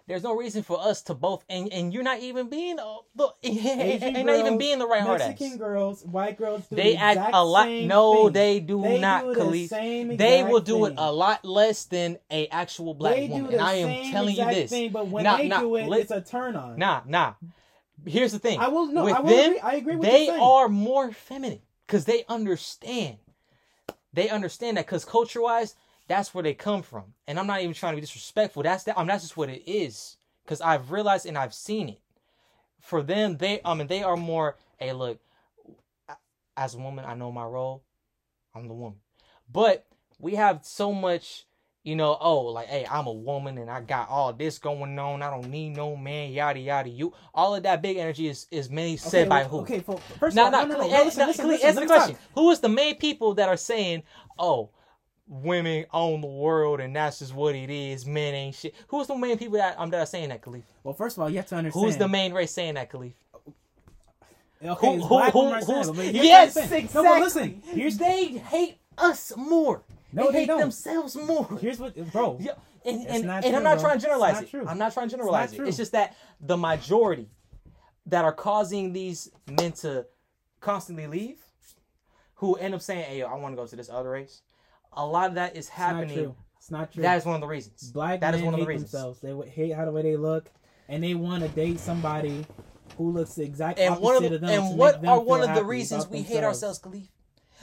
There's 0.07 0.23
no 0.23 0.37
reason 0.37 0.63
for 0.63 0.79
us 0.79 1.01
to 1.03 1.15
both, 1.15 1.47
and, 1.49 1.73
and 1.73 1.93
you're 1.93 2.03
not 2.03 2.21
even 2.21 2.51
being, 2.51 2.79
uh, 2.79 2.97
look, 3.17 3.39
and 3.43 3.55
Asian 3.57 4.27
not 4.27 4.37
even 4.37 4.59
being 4.59 4.79
the 4.79 4.87
right 4.87 5.01
hard 5.01 5.23
ass. 5.23 5.29
Mexican 5.29 5.57
girls, 5.57 6.05
white 6.05 6.37
girls 6.37 6.67
do 6.67 6.77
They 6.77 6.93
the 6.93 6.99
act 6.99 7.21
a 7.33 7.43
lot. 7.43 7.69
No, 7.81 8.25
thing. 8.25 8.33
they 8.35 8.61
do 8.61 8.83
They 8.83 9.01
not, 9.01 9.23
do 9.23 9.35
the 9.35 10.17
They 10.17 10.43
will 10.43 10.61
do 10.61 10.85
it 10.85 10.95
a 10.99 11.11
lot 11.11 11.43
less 11.47 11.87
than 11.87 12.19
a 12.31 12.49
actual 12.49 12.93
black 12.93 13.15
they 13.17 13.29
woman. 13.29 13.47
do 13.47 13.53
And 13.53 13.61
the 13.61 13.65
I 13.65 13.73
am 13.75 13.89
same 13.89 14.11
telling 14.13 14.37
you 14.37 14.45
this. 14.45 14.71
Thing, 14.71 14.91
but 14.93 15.09
when 15.09 15.25
Nah, 15.25 15.39
they 15.39 15.49
nah, 15.49 15.59
do 15.61 15.77
it, 15.77 15.89
let- 15.89 16.01
it's 16.03 16.11
a 16.11 16.21
turn 16.21 16.55
on. 16.55 16.79
Nah, 16.79 17.01
nah. 17.07 17.35
Here's 18.05 18.33
the 18.33 18.39
thing. 18.39 18.61
I 18.61 18.69
will 18.69 18.87
no. 18.89 19.05
With 19.05 19.15
I 19.15 19.21
will 19.21 19.29
them, 19.31 19.51
agree. 19.53 19.61
I 19.61 19.75
agree 19.77 19.97
with 19.97 20.03
they 20.03 20.29
are 20.29 20.69
more 20.69 21.13
feminine 21.13 21.61
because 21.87 22.05
they 22.05 22.25
understand. 22.29 23.19
They 24.13 24.29
understand 24.29 24.77
that 24.77 24.87
because 24.87 25.05
culture 25.05 25.43
wise, 25.43 25.75
that's 26.07 26.35
where 26.35 26.43
they 26.43 26.55
come 26.55 26.83
from. 26.83 27.15
And 27.27 27.39
I'm 27.39 27.47
not 27.47 27.63
even 27.63 27.75
trying 27.75 27.93
to 27.93 27.97
be 27.97 28.01
disrespectful. 28.03 28.63
That's 28.63 28.85
that. 28.85 28.97
I 28.97 29.01
um, 29.01 29.07
mean, 29.07 29.15
that's 29.15 29.25
just 29.25 29.37
what 29.37 29.49
it 29.49 29.63
is. 29.67 30.17
Because 30.45 30.61
I've 30.61 30.93
realized 30.93 31.27
and 31.27 31.39
I've 31.39 31.55
seen 31.55 31.89
it. 31.89 32.01
For 32.81 33.03
them, 33.03 33.39
they 33.39 33.61
um, 33.63 33.73
I 33.73 33.75
mean 33.75 33.87
they 33.87 34.03
are 34.03 34.17
more. 34.17 34.57
Hey, 34.79 34.93
look. 34.93 35.19
As 36.57 36.75
a 36.75 36.79
woman, 36.79 37.05
I 37.05 37.15
know 37.15 37.33
my 37.33 37.45
role. 37.45 37.83
I'm 38.55 38.69
the 38.69 38.75
woman. 38.75 39.01
But 39.51 39.87
we 40.21 40.37
have 40.37 40.61
so 40.65 40.93
much. 40.93 41.47
You 41.85 41.97
know, 41.97 42.17
oh, 42.19 42.41
like, 42.47 42.69
hey, 42.69 42.87
I'm 42.91 43.07
a 43.07 43.13
woman 43.13 43.59
and 43.59 43.71
I 43.71 43.83
got 43.83 44.09
all 44.09 44.33
this 44.33 44.59
going 44.59 44.99
on. 44.99 45.21
I 45.21 45.29
don't 45.29 45.51
need 45.51 45.77
no 45.77 45.95
man, 45.97 46.33
yada 46.33 46.59
yada. 46.59 46.89
You, 46.89 47.13
all 47.35 47.55
of 47.55 47.63
that 47.65 47.83
big 47.83 47.99
energy 47.99 48.27
is 48.27 48.47
is 48.51 48.71
mainly 48.71 48.95
Okay, 48.95 48.97
said 49.11 49.29
by 49.29 49.41
well, 49.43 49.49
who? 49.51 49.59
Okay, 49.61 49.81
for, 49.81 49.99
first 50.19 50.35
No, 50.35 50.49
of 50.49 50.55
all, 50.55 50.63
no, 50.67 50.67
no, 50.67 50.81
no, 50.81 50.89
no. 50.89 50.97
No, 50.97 51.05
listen, 51.05 51.27
listen, 51.27 51.47
listen, 51.47 51.69
answer 51.69 51.81
the 51.81 51.87
question. 51.87 52.15
talk. 52.15 52.25
Who 52.37 52.51
is 52.51 52.61
the 52.61 52.71
main 52.71 52.97
people 52.97 53.35
that 53.35 53.51
are 53.51 53.59
saying, 53.59 54.03
"Oh, 54.39 54.71
women 55.29 55.85
own 55.93 56.23
the 56.23 56.27
world 56.27 56.81
and 56.81 56.97
that's 56.97 57.19
just 57.19 57.35
what 57.35 57.55
it 57.55 57.69
is. 57.69 58.07
Men 58.07 58.33
ain't 58.35 58.55
shit." 58.55 58.75
Who's 58.89 59.07
the 59.07 59.17
main 59.17 59.37
people 59.37 59.59
that 59.59 59.79
um 59.79 59.91
that 59.91 60.01
are 60.01 60.07
saying 60.07 60.31
that, 60.31 60.41
Khalif? 60.41 60.63
Well, 60.85 60.95
first 60.95 61.19
of 61.19 61.23
all, 61.23 61.29
you 61.29 61.37
have 61.37 61.47
to 61.49 61.57
understand. 61.57 61.85
Who's 61.85 61.99
the 61.99 62.09
main 62.09 62.33
race 62.33 62.51
saying 62.53 62.75
that, 62.75 62.91
Khalif? 62.91 63.13
Okay, 64.65 64.97
Who- 64.97 65.03
who- 65.03 65.19
who- 65.19 65.39
women 65.41 65.53
are 65.53 65.61
saying 65.61 65.77
who's- 65.85 65.89
it, 65.89 65.97
but 65.97 66.07
you 66.07 66.13
have 66.13 66.23
to 66.23 66.27
Yes, 66.29 66.57
understand. 66.57 66.95
No, 66.95 67.03
but 67.03 67.21
listen. 67.21 67.63
Here's 67.67 67.99
They 67.99 68.25
hate 68.39 68.79
us 68.97 69.35
more. 69.37 69.83
No, 70.15 70.31
they 70.33 70.41
hate 70.41 70.47
don't. 70.47 70.61
themselves 70.61 71.17
more. 71.17 71.47
here's 71.61 71.79
what, 71.79 71.95
bro. 72.13 72.39
Yeah, 72.41 72.53
and, 72.85 73.03
It's 73.03 73.11
and, 73.11 73.25
not 73.27 73.45
and 73.45 73.57
I'm 73.57 73.63
not 73.63 73.75
bro. 73.79 73.83
trying 73.89 73.99
to 73.99 74.03
generalize 74.03 74.31
It's 74.33 74.41
not 74.41 74.47
it. 74.47 74.51
true. 74.63 74.69
I'm 74.71 74.79
not 74.79 74.93
trying 74.95 75.09
to 75.09 75.17
generalize 75.17 75.53
not 75.53 75.61
it. 75.67 75.69
It's 75.69 75.77
just 75.77 75.93
that 75.93 76.17
the 76.41 76.57
majority 76.57 77.29
that 78.07 78.25
are 78.25 78.33
causing 78.33 78.93
these 78.93 79.31
men 79.47 79.73
to 79.73 80.07
constantly 80.61 81.07
leave, 81.07 81.41
who 82.35 82.55
end 82.57 82.75
up 82.75 82.81
saying, 82.83 83.05
"Hey, 83.05 83.19
yo, 83.21 83.27
I 83.27 83.35
want 83.37 83.53
to 83.53 83.57
go 83.57 83.67
to 83.67 83.77
this 83.77 83.89
other 83.91 84.11
race." 84.11 84.43
A 84.93 85.05
lot 85.07 85.29
of 85.31 85.35
that 85.37 85.53
is 85.57 85.69
It's 85.69 85.69
not 85.71 85.77
happening. 85.97 86.15
true. 86.17 86.37
It's 86.59 86.71
not 86.71 86.93
true. 86.93 87.03
That 87.03 87.17
is 87.19 87.25
one 87.27 87.35
of 87.35 87.41
the 87.41 87.47
reasons. 87.47 87.91
Black 87.93 88.21
that 88.21 88.31
men 88.33 88.41
is 88.41 88.45
one 88.45 88.55
of 88.55 88.61
the 88.61 88.65
hate 88.65 88.69
reasons. 88.69 88.91
themselves. 88.93 89.21
They 89.21 89.33
would 89.33 89.49
hate 89.49 89.73
how 89.75 89.85
the 89.85 89.93
way 89.93 90.03
they 90.03 90.17
look, 90.17 90.51
and 90.89 91.03
they 91.03 91.15
want 91.15 91.43
to 91.43 91.49
date 91.49 91.79
somebody 91.81 92.47
who 92.97 93.11
looks 93.11 93.35
the 93.35 93.43
exact 93.43 93.79
And 93.79 93.91
opposite 93.95 94.05
one 94.05 94.17
of 94.17 94.25
of 94.25 94.31
the, 94.33 94.39
them. 94.39 94.49
to 94.49 94.55
and 94.55 94.69
make 94.71 94.79
what 94.79 95.01
them 95.03 95.11
are 95.11 95.17
feel 95.19 95.25
one 95.25 95.43
of 95.43 95.55
the 95.55 95.65
reasons 95.65 96.05
about 96.05 96.13
we 96.13 96.23
hate 96.23 96.45
ourselves, 96.45 96.79
Khalif? 96.81 97.09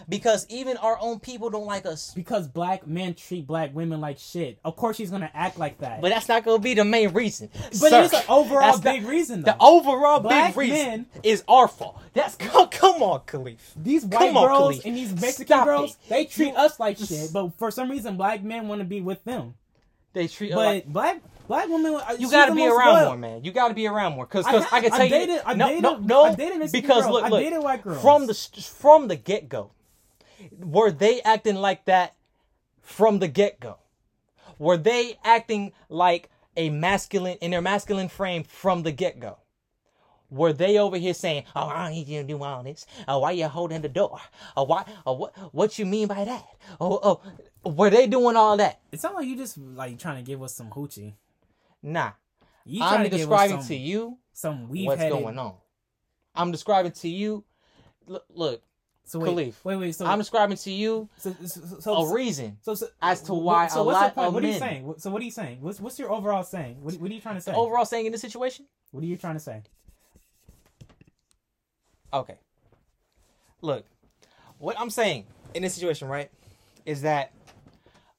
Because 0.09 0.45
even 0.49 0.77
our 0.77 0.97
own 0.99 1.19
people 1.19 1.49
don't 1.49 1.65
like 1.65 1.85
us. 1.85 2.11
Because 2.13 2.47
black 2.47 2.85
men 2.87 3.13
treat 3.13 3.45
black 3.47 3.73
women 3.73 4.01
like 4.01 4.17
shit. 4.19 4.59
Of 4.63 4.75
course, 4.75 4.97
she's 4.97 5.09
gonna 5.11 5.31
act 5.33 5.57
like 5.57 5.77
that. 5.79 6.01
But 6.01 6.09
that's 6.09 6.27
not 6.27 6.43
going 6.43 6.57
to 6.57 6.63
be 6.63 6.73
the 6.73 6.85
main 6.85 7.13
reason. 7.13 7.49
But 7.79 7.91
it's 7.93 8.13
an 8.13 8.23
overall 8.29 8.73
not- 8.73 8.83
big 8.83 9.05
reason. 9.05 9.41
Though. 9.41 9.51
The 9.51 9.57
overall 9.61 10.19
Black 10.19 10.55
big 10.55 10.57
reason 10.71 11.05
is 11.23 11.43
our 11.47 11.67
fault. 11.67 12.01
That's 12.13 12.35
come, 12.37 12.67
come 12.69 13.01
on, 13.03 13.21
Khalif. 13.21 13.57
These 13.75 14.05
white 14.05 14.35
on, 14.35 14.47
girls 14.47 14.79
Khalif. 14.79 14.85
and 14.85 14.95
these 14.97 15.13
Mexican 15.13 15.45
Stop 15.47 15.65
girls, 15.65 15.91
it. 15.91 16.09
they 16.09 16.25
treat 16.25 16.49
You- 16.49 16.55
us 16.55 16.79
like 16.79 16.97
shit. 16.97 17.31
But 17.33 17.57
for 17.57 17.71
some 17.71 17.89
reason, 17.89 18.17
black 18.17 18.43
men 18.43 18.67
want 18.67 18.79
to 18.79 18.85
be 18.85 19.01
with 19.01 19.23
them. 19.23 19.55
They 20.13 20.27
treat 20.27 20.51
But 20.53 20.57
like, 20.65 20.85
black 20.87 21.21
black 21.47 21.69
women, 21.69 21.95
uh, 21.95 22.15
you 22.19 22.29
got 22.29 22.47
to 22.47 22.51
the 22.51 22.55
be 22.55 22.67
around 22.67 22.93
loyal. 22.95 23.05
more, 23.07 23.17
man. 23.17 23.43
You 23.45 23.51
got 23.53 23.69
to 23.69 23.73
be 23.73 23.87
around 23.87 24.15
more, 24.15 24.25
because 24.25 24.45
I 24.45 24.51
because 24.51 24.65
I, 24.71 24.75
have. 24.75 24.83
can 24.83 24.91
tell 24.91 25.01
I 25.01 25.03
you, 25.35 25.41
I 25.45 25.53
no, 25.53 25.67
dated- 25.69 25.83
no, 25.83 25.97
no, 25.99 26.23
I 26.25 26.35
dated 26.35 26.59
Mexican 26.59 26.81
because 26.81 27.03
girls. 27.03 27.13
look, 27.13 27.23
I 27.23 27.29
look, 27.29 27.39
dated 27.41 27.63
white 27.63 27.81
girls. 27.81 28.01
from 28.01 28.27
the 28.27 28.33
from 28.77 29.07
the 29.07 29.15
get 29.15 29.47
go, 29.47 29.71
were 30.57 30.91
they 30.91 31.21
acting 31.21 31.55
like 31.55 31.85
that 31.85 32.15
from 32.81 33.19
the 33.19 33.27
get 33.27 33.59
go? 33.59 33.77
Were 34.59 34.77
they 34.77 35.17
acting 35.23 35.73
like 35.89 36.29
a 36.55 36.69
masculine 36.69 37.37
in 37.41 37.51
their 37.51 37.61
masculine 37.61 38.09
frame 38.09 38.43
from 38.43 38.83
the 38.83 38.91
get 38.91 39.19
go? 39.19 39.37
Were 40.29 40.53
they 40.53 40.77
over 40.77 40.97
here 40.97 41.13
saying, 41.13 41.43
"Oh, 41.55 41.67
I 41.67 41.83
don't 41.83 41.93
need 41.93 42.07
you 42.07 42.21
to 42.21 42.27
do 42.27 42.41
all 42.41 42.63
this. 42.63 42.85
Oh, 43.07 43.19
why 43.19 43.31
you 43.31 43.47
holding 43.47 43.81
the 43.81 43.89
door? 43.89 44.19
Oh, 44.55 44.63
why? 44.63 44.85
Oh, 45.05 45.13
what? 45.13 45.35
What 45.53 45.77
you 45.77 45.85
mean 45.85 46.07
by 46.07 46.23
that? 46.23 46.45
Oh, 46.79 46.99
oh, 47.03 47.69
were 47.69 47.89
they 47.89 48.07
doing 48.07 48.37
all 48.37 48.55
that? 48.57 48.79
It 48.91 49.01
sounds 49.01 49.15
like 49.15 49.27
you 49.27 49.35
just 49.35 49.57
like 49.57 49.99
trying 49.99 50.23
to 50.23 50.23
give 50.23 50.41
us 50.41 50.55
some 50.55 50.69
hoochie. 50.69 51.15
Nah, 51.83 52.11
You 52.63 52.81
I'm 52.83 53.03
to 53.03 53.09
describing 53.09 53.57
some, 53.59 53.67
to 53.67 53.75
you 53.75 54.17
some 54.31 54.69
what's 54.69 55.01
going 55.01 55.37
on. 55.37 55.55
I'm 56.33 56.51
describing 56.51 56.93
to 56.93 57.09
you. 57.09 57.43
Look, 58.05 58.25
look 58.29 58.63
So 59.03 59.19
wait, 59.19 59.31
Khalif, 59.31 59.55
wait, 59.63 59.75
wait. 59.75 59.95
So 59.95 60.05
I'm 60.05 60.19
describing 60.19 60.57
to 60.57 60.71
you 60.71 61.09
so, 61.17 61.35
so, 61.45 61.61
so, 61.79 61.93
a 61.95 62.13
reason. 62.13 62.57
so, 62.61 62.75
so 62.75 62.87
as 63.01 63.21
to 63.23 63.33
why 63.33 63.67
So 63.67 63.81
a 63.81 63.83
what's 63.83 63.99
lot 63.99 64.15
point? 64.15 64.27
of 64.27 64.33
What 64.33 64.43
are 64.43 64.47
you 64.47 64.59
saying? 64.59 64.93
So 64.97 65.09
what 65.09 65.21
are 65.21 65.25
you 65.25 65.31
saying? 65.31 65.57
What's 65.61 65.79
what's 65.79 65.99
your 65.99 66.11
overall 66.11 66.43
saying? 66.43 66.77
What, 66.81 66.93
what 66.95 67.11
are 67.11 67.13
you 67.13 67.19
trying 67.19 67.35
to 67.35 67.41
say? 67.41 67.51
The 67.51 67.57
overall 67.57 67.85
saying 67.85 68.05
in 68.05 68.11
this 68.11 68.21
situation. 68.21 68.65
What 68.91 69.03
are 69.03 69.07
you 69.07 69.17
trying 69.17 69.33
to 69.35 69.39
say? 69.39 69.63
Okay. 72.13 72.37
Look, 73.61 73.85
what 74.57 74.79
I'm 74.79 74.89
saying 74.89 75.25
in 75.53 75.63
this 75.63 75.73
situation, 75.73 76.07
right, 76.07 76.29
is 76.85 77.01
that 77.03 77.31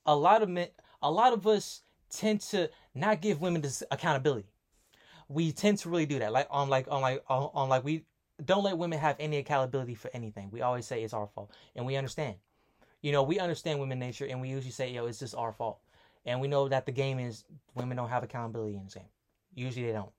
a 0.07 0.15
lot 0.15 0.43
of 0.43 0.49
men, 0.49 0.69
a 1.03 1.11
lot 1.11 1.33
of 1.33 1.47
us 1.47 1.83
tend 2.11 2.41
to 2.41 2.71
not 2.95 3.21
give 3.21 3.41
women 3.41 3.62
this 3.62 3.83
accountability. 3.91 4.47
We 5.29 5.53
tend 5.53 5.79
to 5.79 5.89
really 5.89 6.07
do 6.07 6.19
that, 6.19 6.33
like 6.33 6.47
on 6.51 6.69
like 6.69 6.87
on 6.91 7.01
like 7.01 7.23
on, 7.29 7.51
on 7.55 7.69
like 7.69 7.85
we 7.85 8.05
don't 8.45 8.65
let 8.65 8.79
women 8.79 8.99
have 8.99 9.17
any 9.19 9.39
accountability 9.39 9.95
for 9.95 10.11
anything. 10.13 10.51
We 10.51 10.63
always 10.63 10.87
say 10.87 11.03
it's 11.03 11.15
our 11.15 11.27
fault, 11.27 11.51
and 11.77 11.87
we 11.87 11.97
understand. 11.97 12.37
You 13.01 13.13
know, 13.13 13.23
we 13.23 13.39
understand 13.39 13.81
women 13.81 13.99
nature, 13.99 14.27
and 14.27 14.41
we 14.41 14.49
usually 14.49 14.73
say, 14.73 14.91
"Yo, 14.91 15.07
it's 15.07 15.19
just 15.19 15.35
our 15.35 15.53
fault." 15.53 15.81
And 16.25 16.41
we 16.41 16.49
know 16.49 16.69
that 16.69 16.87
the 16.87 16.93
game 16.93 17.19
is 17.19 17.45
women 17.75 17.97
don't 17.97 18.09
have 18.09 18.23
accountability 18.23 18.77
in 18.77 18.85
this 18.85 18.95
game. 18.95 19.09
Usually 19.55 19.87
they 19.87 19.93
don't. 19.93 20.13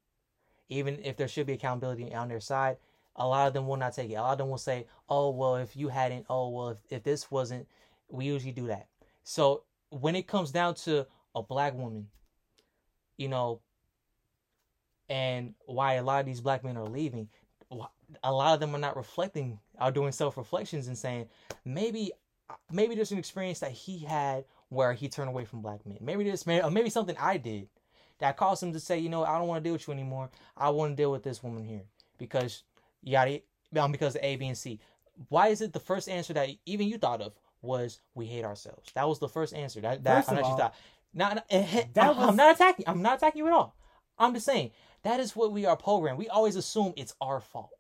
Even 0.70 1.00
if 1.04 1.16
there 1.16 1.28
should 1.28 1.48
be 1.48 1.54
accountability 1.54 2.14
on 2.14 2.28
their 2.28 2.40
side, 2.40 2.78
a 3.16 3.28
lot 3.28 3.48
of 3.48 3.54
them 3.54 3.68
will 3.68 3.78
not 3.78 3.94
take 3.94 4.10
it. 4.10 4.16
A 4.16 4.22
lot 4.22 4.34
of 4.34 4.38
them 4.40 4.50
will 4.50 4.58
say, 4.58 4.88
"Oh 5.10 5.30
well, 5.30 5.56
if 5.56 5.76
you 5.76 5.90
hadn't, 5.90 6.26
oh 6.30 6.50
well, 6.50 6.70
if, 6.70 6.78
if 6.90 7.04
this 7.04 7.32
wasn't," 7.32 7.68
we 8.10 8.26
usually 8.26 8.52
do 8.52 8.68
that. 8.68 8.88
So 9.24 9.64
when 9.90 10.16
it 10.16 10.28
comes 10.28 10.52
down 10.52 10.76
to 10.76 11.08
a 11.36 11.42
black 11.42 11.74
woman, 11.74 12.08
you 13.18 13.28
know, 13.28 13.62
and 15.10 15.54
why 15.66 15.94
a 15.94 16.04
lot 16.04 16.20
of 16.22 16.26
these 16.26 16.42
black 16.42 16.64
men 16.64 16.78
are 16.78 16.88
leaving, 16.88 17.30
a 18.24 18.32
lot 18.32 18.54
of 18.54 18.60
them 18.60 18.76
are 18.76 18.80
not 18.80 18.96
reflecting, 18.96 19.60
are 19.80 19.92
doing 19.92 20.12
self 20.12 20.38
reflections 20.38 20.88
and 20.88 20.98
saying, 20.98 21.28
maybe, 21.66 22.12
maybe 22.72 22.96
there's 22.96 23.12
an 23.12 23.18
experience 23.18 23.60
that 23.60 23.72
he 23.72 24.00
had 24.00 24.46
where 24.70 24.94
he 24.94 25.08
turned 25.10 25.30
away 25.30 25.46
from 25.46 25.62
black 25.62 25.86
men. 25.86 25.98
Maybe 26.02 26.24
this, 26.24 26.46
maybe, 26.46 26.68
maybe 26.70 26.90
something 26.90 27.16
I 27.20 27.38
did 27.38 27.70
that 28.20 28.38
caused 28.38 28.64
him 28.64 28.74
to 28.74 28.80
say, 28.80 29.00
you 29.00 29.10
know, 29.10 29.24
I 29.24 29.38
don't 29.38 29.48
want 29.48 29.64
to 29.64 29.68
deal 29.68 29.74
with 29.74 29.88
you 29.88 29.94
anymore. 29.94 30.30
I 30.56 30.70
want 30.70 30.92
to 30.92 31.02
deal 31.02 31.12
with 31.12 31.24
this 31.24 31.44
woman 31.44 31.64
here 31.64 31.84
because 32.18 32.64
yada, 33.02 33.40
um, 33.78 33.92
because 33.92 34.16
of 34.16 34.24
A, 34.24 34.36
B, 34.36 34.48
and 34.48 34.58
C. 34.58 34.80
Why 35.30 35.50
is 35.50 35.62
it 35.62 35.74
the 35.74 35.80
first 35.80 36.10
answer 36.10 36.34
that 36.34 36.50
even 36.66 36.88
you 36.88 36.98
thought 36.98 37.22
of 37.22 37.34
was 37.62 38.00
we 38.16 38.26
hate 38.26 38.46
ourselves? 38.46 38.92
That 38.94 39.08
was 39.08 39.20
the 39.20 39.30
first 39.30 39.54
answer 39.54 39.82
that 39.82 40.04
that 40.04 40.16
I 40.16 40.20
actually 40.20 40.44
thought. 40.44 40.76
Not, 41.14 41.48
that 41.50 41.96
was... 41.96 42.30
I'm 42.30 42.36
not 42.36 42.56
attacking. 42.56 42.86
I'm 42.88 43.02
not 43.02 43.18
attacking 43.18 43.40
you 43.40 43.48
at 43.48 43.54
all. 43.54 43.76
I'm 44.18 44.34
just 44.34 44.46
saying 44.46 44.72
that 45.04 45.20
is 45.20 45.36
what 45.36 45.52
we 45.52 45.66
are 45.66 45.76
programmed. 45.76 46.18
We 46.18 46.30
always 46.30 46.56
assume 46.56 46.94
it's 46.98 47.14
our 47.22 47.40
fault. 47.40 47.72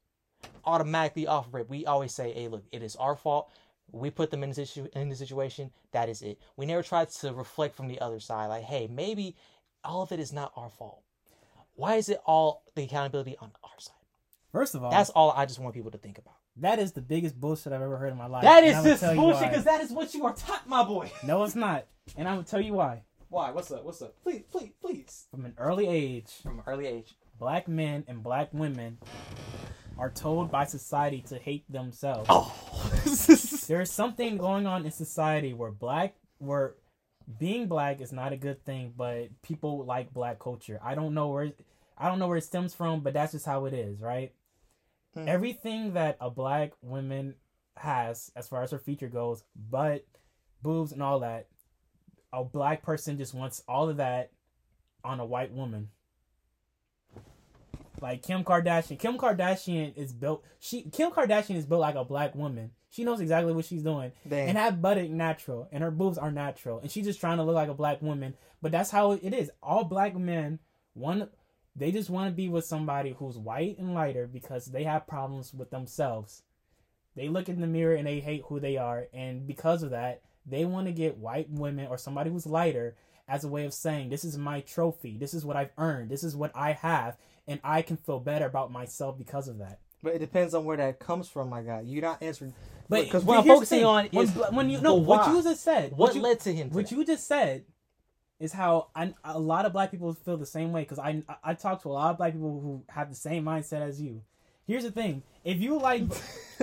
Automatically 0.65 1.27
off 1.27 1.47
rip, 1.51 1.69
we 1.69 1.85
always 1.85 2.13
say, 2.13 2.31
"Hey, 2.33 2.47
look, 2.47 2.63
it 2.71 2.83
is 2.83 2.95
our 2.95 3.15
fault. 3.15 3.49
We 3.91 4.09
put 4.09 4.31
them 4.31 4.43
in 4.43 4.51
this 4.51 4.77
in 4.77 5.09
the 5.09 5.15
situation. 5.15 5.71
That 5.91 6.09
is 6.09 6.21
it. 6.21 6.39
We 6.55 6.65
never 6.65 6.81
try 6.83 7.05
to 7.05 7.33
reflect 7.33 7.75
from 7.75 7.87
the 7.87 7.99
other 7.99 8.19
side, 8.19 8.47
like, 8.47 8.63
hey, 8.63 8.87
maybe 8.87 9.35
all 9.83 10.01
of 10.01 10.11
it 10.11 10.19
is 10.19 10.31
not 10.31 10.51
our 10.55 10.69
fault. 10.69 11.01
Why 11.75 11.95
is 11.95 12.09
it 12.09 12.21
all 12.25 12.63
the 12.75 12.83
accountability 12.83 13.35
on 13.39 13.51
our 13.63 13.79
side? 13.79 13.95
First 14.51 14.75
of 14.75 14.83
all, 14.83 14.91
that's 14.91 15.09
all 15.09 15.31
I 15.31 15.45
just 15.45 15.59
want 15.59 15.73
people 15.73 15.91
to 15.91 15.97
think 15.97 16.17
about. 16.17 16.35
That 16.57 16.77
is 16.77 16.91
the 16.91 17.01
biggest 17.01 17.39
bullshit 17.39 17.73
I've 17.73 17.81
ever 17.81 17.97
heard 17.97 18.11
in 18.11 18.17
my 18.17 18.27
life. 18.27 18.43
That 18.43 18.63
is 18.63 18.83
just 18.83 19.15
bullshit 19.15 19.49
because 19.49 19.65
that 19.65 19.81
is 19.81 19.91
what 19.91 20.13
you 20.13 20.25
are 20.25 20.33
taught, 20.33 20.67
my 20.67 20.83
boy. 20.83 21.11
No, 21.23 21.43
it's 21.43 21.55
not, 21.55 21.85
and 22.15 22.27
I'm 22.27 22.35
gonna 22.35 22.47
tell 22.47 22.61
you 22.61 22.73
why. 22.73 23.03
Why? 23.29 23.49
What's 23.49 23.71
up? 23.71 23.83
What's 23.83 24.01
up? 24.03 24.13
Please, 24.21 24.43
please, 24.51 24.71
please. 24.79 25.25
From 25.31 25.45
an 25.45 25.55
early 25.57 25.87
age. 25.87 26.29
From 26.43 26.59
an 26.59 26.65
early 26.67 26.85
age. 26.85 27.15
Black 27.39 27.67
men 27.67 28.03
and 28.07 28.21
black 28.21 28.49
women 28.53 28.99
are 30.03 30.09
told 30.09 30.51
by 30.51 30.65
society 30.65 31.21
to 31.21 31.37
hate 31.37 31.63
themselves. 31.71 32.27
Oh. 32.29 32.53
There's 33.67 33.89
something 33.89 34.37
going 34.37 34.67
on 34.67 34.83
in 34.83 34.91
society 34.91 35.53
where 35.53 35.71
black 35.71 36.15
where 36.39 36.75
being 37.39 37.67
black 37.67 38.01
is 38.01 38.11
not 38.11 38.33
a 38.33 38.37
good 38.37 38.65
thing, 38.65 38.93
but 38.97 39.29
people 39.43 39.85
like 39.85 40.13
black 40.13 40.39
culture. 40.39 40.77
I 40.83 40.95
don't 40.95 41.13
know 41.13 41.29
where 41.29 41.53
I 41.97 42.09
don't 42.09 42.19
know 42.19 42.27
where 42.27 42.37
it 42.37 42.43
stems 42.43 42.73
from, 42.73 42.99
but 42.99 43.13
that's 43.13 43.31
just 43.31 43.45
how 43.45 43.63
it 43.63 43.73
is, 43.73 44.01
right? 44.01 44.33
Hmm. 45.13 45.29
Everything 45.29 45.93
that 45.93 46.17
a 46.19 46.29
black 46.29 46.73
woman 46.81 47.35
has 47.77 48.29
as 48.35 48.49
far 48.49 48.61
as 48.61 48.71
her 48.71 48.79
feature 48.79 49.07
goes, 49.07 49.45
but 49.55 50.05
boobs 50.61 50.91
and 50.91 51.01
all 51.01 51.21
that, 51.21 51.47
a 52.33 52.43
black 52.43 52.83
person 52.83 53.17
just 53.17 53.33
wants 53.33 53.63
all 53.69 53.87
of 53.87 53.97
that 53.97 54.31
on 55.01 55.21
a 55.21 55.25
white 55.25 55.53
woman. 55.53 55.91
Like 58.03 58.21
Kim 58.21 58.43
Kardashian. 58.43 58.99
Kim 58.99 59.17
Kardashian 59.17 59.95
is 59.95 60.11
built 60.11 60.43
she 60.59 60.83
Kim 60.83 61.09
Kardashian 61.09 61.55
is 61.55 61.65
built 61.65 61.79
like 61.79 61.95
a 61.95 62.03
black 62.03 62.35
woman. 62.35 62.71
She 62.89 63.05
knows 63.05 63.21
exactly 63.21 63.53
what 63.53 63.63
she's 63.63 63.81
doing. 63.81 64.11
Damn. 64.27 64.49
And 64.49 64.57
have 64.57 64.81
buttock 64.81 65.09
natural 65.09 65.69
and 65.71 65.81
her 65.81 65.89
boobs 65.89 66.17
are 66.17 66.29
natural. 66.29 66.79
And 66.79 66.91
she's 66.91 67.05
just 67.05 67.21
trying 67.21 67.37
to 67.37 67.43
look 67.43 67.55
like 67.55 67.69
a 67.69 67.73
black 67.73 68.01
woman. 68.01 68.35
But 68.61 68.73
that's 68.73 68.91
how 68.91 69.13
it 69.13 69.33
is. 69.33 69.49
All 69.63 69.85
black 69.85 70.17
men 70.17 70.59
want 70.93 71.31
they 71.77 71.93
just 71.93 72.09
want 72.09 72.29
to 72.29 72.35
be 72.35 72.49
with 72.49 72.65
somebody 72.65 73.15
who's 73.17 73.37
white 73.37 73.77
and 73.79 73.93
lighter 73.93 74.27
because 74.27 74.65
they 74.65 74.83
have 74.83 75.07
problems 75.07 75.53
with 75.53 75.71
themselves. 75.71 76.43
They 77.15 77.29
look 77.29 77.47
in 77.47 77.61
the 77.61 77.67
mirror 77.67 77.95
and 77.95 78.05
they 78.05 78.19
hate 78.19 78.43
who 78.47 78.59
they 78.59 78.75
are, 78.75 79.07
and 79.13 79.47
because 79.47 79.81
of 79.83 79.91
that, 79.91 80.21
they 80.45 80.65
want 80.65 80.87
to 80.87 80.91
get 80.91 81.17
white 81.17 81.49
women 81.49 81.87
or 81.87 81.97
somebody 81.97 82.31
who's 82.31 82.45
lighter 82.45 82.95
as 83.27 83.43
a 83.43 83.47
way 83.47 83.65
of 83.65 83.73
saying, 83.73 84.09
This 84.09 84.23
is 84.23 84.37
my 84.37 84.61
trophy. 84.61 85.17
This 85.17 85.33
is 85.33 85.45
what 85.45 85.55
I've 85.55 85.71
earned. 85.77 86.09
This 86.09 86.23
is 86.23 86.35
what 86.35 86.51
I 86.55 86.73
have. 86.73 87.17
And 87.47 87.59
I 87.63 87.81
can 87.81 87.97
feel 87.97 88.19
better 88.19 88.45
about 88.45 88.71
myself 88.71 89.17
because 89.17 89.47
of 89.47 89.59
that. 89.59 89.79
But 90.01 90.15
it 90.15 90.19
depends 90.19 90.53
on 90.53 90.65
where 90.65 90.77
that 90.77 90.99
comes 90.99 91.29
from, 91.29 91.49
my 91.49 91.61
guy. 91.61 91.81
You're 91.85 92.01
not 92.01 92.21
answering. 92.21 92.53
But 92.89 93.05
because 93.05 93.23
what 93.23 93.39
I'm 93.39 93.45
focusing 93.45 93.85
on 93.85 94.07
is 94.07 94.31
when, 94.31 94.55
when 94.55 94.69
you 94.69 94.81
know 94.81 94.95
what 94.95 95.27
you 95.29 95.41
just 95.41 95.63
said. 95.63 95.91
What, 95.91 95.99
what 95.99 96.15
you, 96.15 96.21
led 96.21 96.39
to 96.41 96.53
him? 96.53 96.69
To 96.69 96.75
what 96.75 96.87
that. 96.87 96.95
you 96.95 97.05
just 97.05 97.27
said 97.27 97.63
is 98.39 98.51
how 98.51 98.89
I, 98.95 99.13
a 99.23 99.39
lot 99.39 99.65
of 99.65 99.73
black 99.73 99.91
people 99.91 100.13
feel 100.13 100.37
the 100.37 100.45
same 100.45 100.73
way. 100.73 100.81
Because 100.81 100.99
I 100.99 101.23
I 101.43 101.53
talk 101.53 101.81
to 101.83 101.89
a 101.89 101.93
lot 101.93 102.11
of 102.11 102.17
black 102.17 102.33
people 102.33 102.59
who 102.59 102.83
have 102.89 103.09
the 103.09 103.15
same 103.15 103.45
mindset 103.45 103.81
as 103.81 104.01
you. 104.01 104.21
Here's 104.67 104.83
the 104.83 104.91
thing: 104.91 105.23
if 105.43 105.59
you 105.59 105.79
like, 105.79 106.03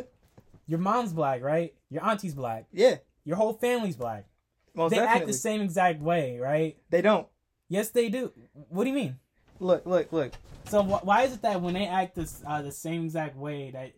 your 0.67 0.79
mom's 0.79 1.13
black, 1.13 1.43
right? 1.43 1.75
Your 1.89 2.05
auntie's 2.05 2.35
black. 2.35 2.67
Yeah. 2.73 2.97
Your 3.25 3.37
whole 3.37 3.55
family's 3.55 3.97
black. 3.97 4.27
Most 4.75 4.91
they 4.91 4.97
definitely. 4.97 5.21
act 5.21 5.27
the 5.27 5.33
same 5.33 5.61
exact 5.63 6.01
way, 6.01 6.39
right? 6.39 6.77
They 6.91 7.03
don't. 7.03 7.27
Yes, 7.69 7.91
they 7.91 8.09
do. 8.09 8.33
What 8.69 8.85
do 8.85 8.91
you 8.91 8.97
mean? 8.97 9.17
Look, 9.61 9.87
look, 9.87 10.12
look. 10.12 10.33
So 10.69 10.83
wh- 10.83 11.05
why 11.05 11.23
is 11.23 11.35
it 11.35 11.43
that 11.43 11.61
when 11.61 11.75
they 11.75 11.87
act 11.87 12.14
this, 12.14 12.43
uh, 12.47 12.62
the 12.62 12.73
same 12.73 13.05
exact 13.05 13.37
way 13.37 13.71
that, 13.71 13.93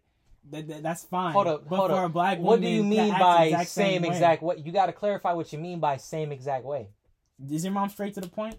that, 0.50 0.68
that 0.68 0.82
that's 0.82 1.04
fine? 1.04 1.32
Hold 1.32 1.46
up, 1.46 1.68
but 1.68 1.76
hold 1.76 1.90
for 1.90 1.98
up. 1.98 2.06
a 2.06 2.08
black 2.08 2.38
what 2.38 2.60
do 2.60 2.68
you 2.68 2.82
mean 2.82 3.10
by 3.18 3.46
exact 3.46 3.70
same, 3.70 4.02
same 4.02 4.12
exact 4.12 4.42
way? 4.42 4.56
You 4.64 4.72
got 4.72 4.86
to 4.86 4.92
clarify 4.92 5.32
what 5.32 5.52
you 5.52 5.58
mean 5.58 5.80
by 5.80 5.96
same 5.96 6.32
exact 6.32 6.64
way. 6.64 6.88
Is 7.50 7.64
your 7.64 7.72
mom 7.72 7.88
straight 7.88 8.14
to 8.14 8.20
the 8.20 8.28
point? 8.28 8.56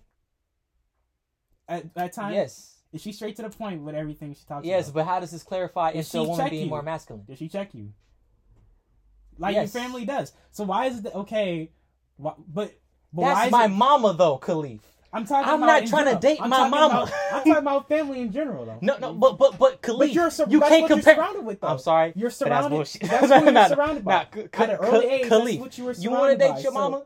At 1.67 1.85
at 1.95 2.13
times, 2.13 2.35
yes. 2.35 2.69
Is 2.93 3.01
she 3.01 3.11
straight 3.11 3.35
to 3.37 3.41
the 3.41 3.49
point 3.49 3.81
with 3.81 3.95
everything 3.95 4.35
she 4.35 4.45
talks 4.45 4.65
yes, 4.65 4.87
about? 4.87 4.87
Yes, 4.87 4.91
but 4.91 5.05
how 5.05 5.19
does 5.19 5.31
this 5.31 5.41
clarify 5.41 5.91
into 5.91 6.19
a 6.19 6.23
woman 6.23 6.49
being 6.49 6.65
you? 6.65 6.69
more 6.69 6.83
masculine? 6.83 7.25
Did 7.25 7.39
she 7.39 7.49
check 7.49 7.73
you? 7.73 7.91
Like 9.39 9.55
yes. 9.55 9.73
your 9.73 9.83
family 9.83 10.05
does. 10.05 10.31
So 10.51 10.63
why 10.63 10.85
is 10.85 10.99
it 10.99 11.13
okay? 11.15 11.71
Why, 12.17 12.33
but, 12.47 12.71
but 13.11 13.21
that's 13.21 13.51
my 13.51 13.65
it, 13.65 13.69
mama 13.69 14.13
though, 14.13 14.37
Khalif. 14.37 14.81
I'm 15.13 15.25
talking. 15.25 15.49
I'm 15.49 15.59
not 15.59 15.85
trying 15.85 16.05
general. 16.05 16.15
to 16.15 16.19
date 16.27 16.39
I'm 16.41 16.49
my 16.49 16.67
mama. 16.67 17.03
About, 17.03 17.13
I'm 17.31 17.37
talking 17.39 17.55
about 17.55 17.87
family 17.87 18.21
in 18.21 18.31
general, 18.31 18.65
though. 18.65 18.79
No, 18.81 18.97
no, 18.97 19.13
but 19.13 19.37
but 19.37 19.59
but 19.59 19.81
Khalif, 19.81 19.99
but 19.99 20.11
you're 20.13 20.31
sur- 20.31 20.47
you 20.49 20.59
can't 20.59 20.87
compare. 20.87 21.15
surrounded 21.15 21.45
with, 21.45 21.61
though. 21.61 21.67
I'm 21.67 21.79
sorry. 21.79 22.13
You're 22.15 22.31
surrounded. 22.31 22.79
That's, 22.79 22.97
that's 22.97 23.29
what 23.29 23.53
you're 23.53 23.67
surrounded 23.67 24.05
by. 24.05 24.11
Nah, 24.13 24.41
At 24.53 24.69
an 24.71 24.77
early 24.77 25.05
age, 25.05 25.25
Khalif, 25.29 25.45
that's 25.45 25.57
what 25.59 25.77
you 25.77 25.83
were 25.85 25.93
You 25.93 26.09
want 26.11 26.31
to 26.31 26.37
date 26.37 26.53
by, 26.55 26.59
your 26.59 26.71
mama? 26.71 27.03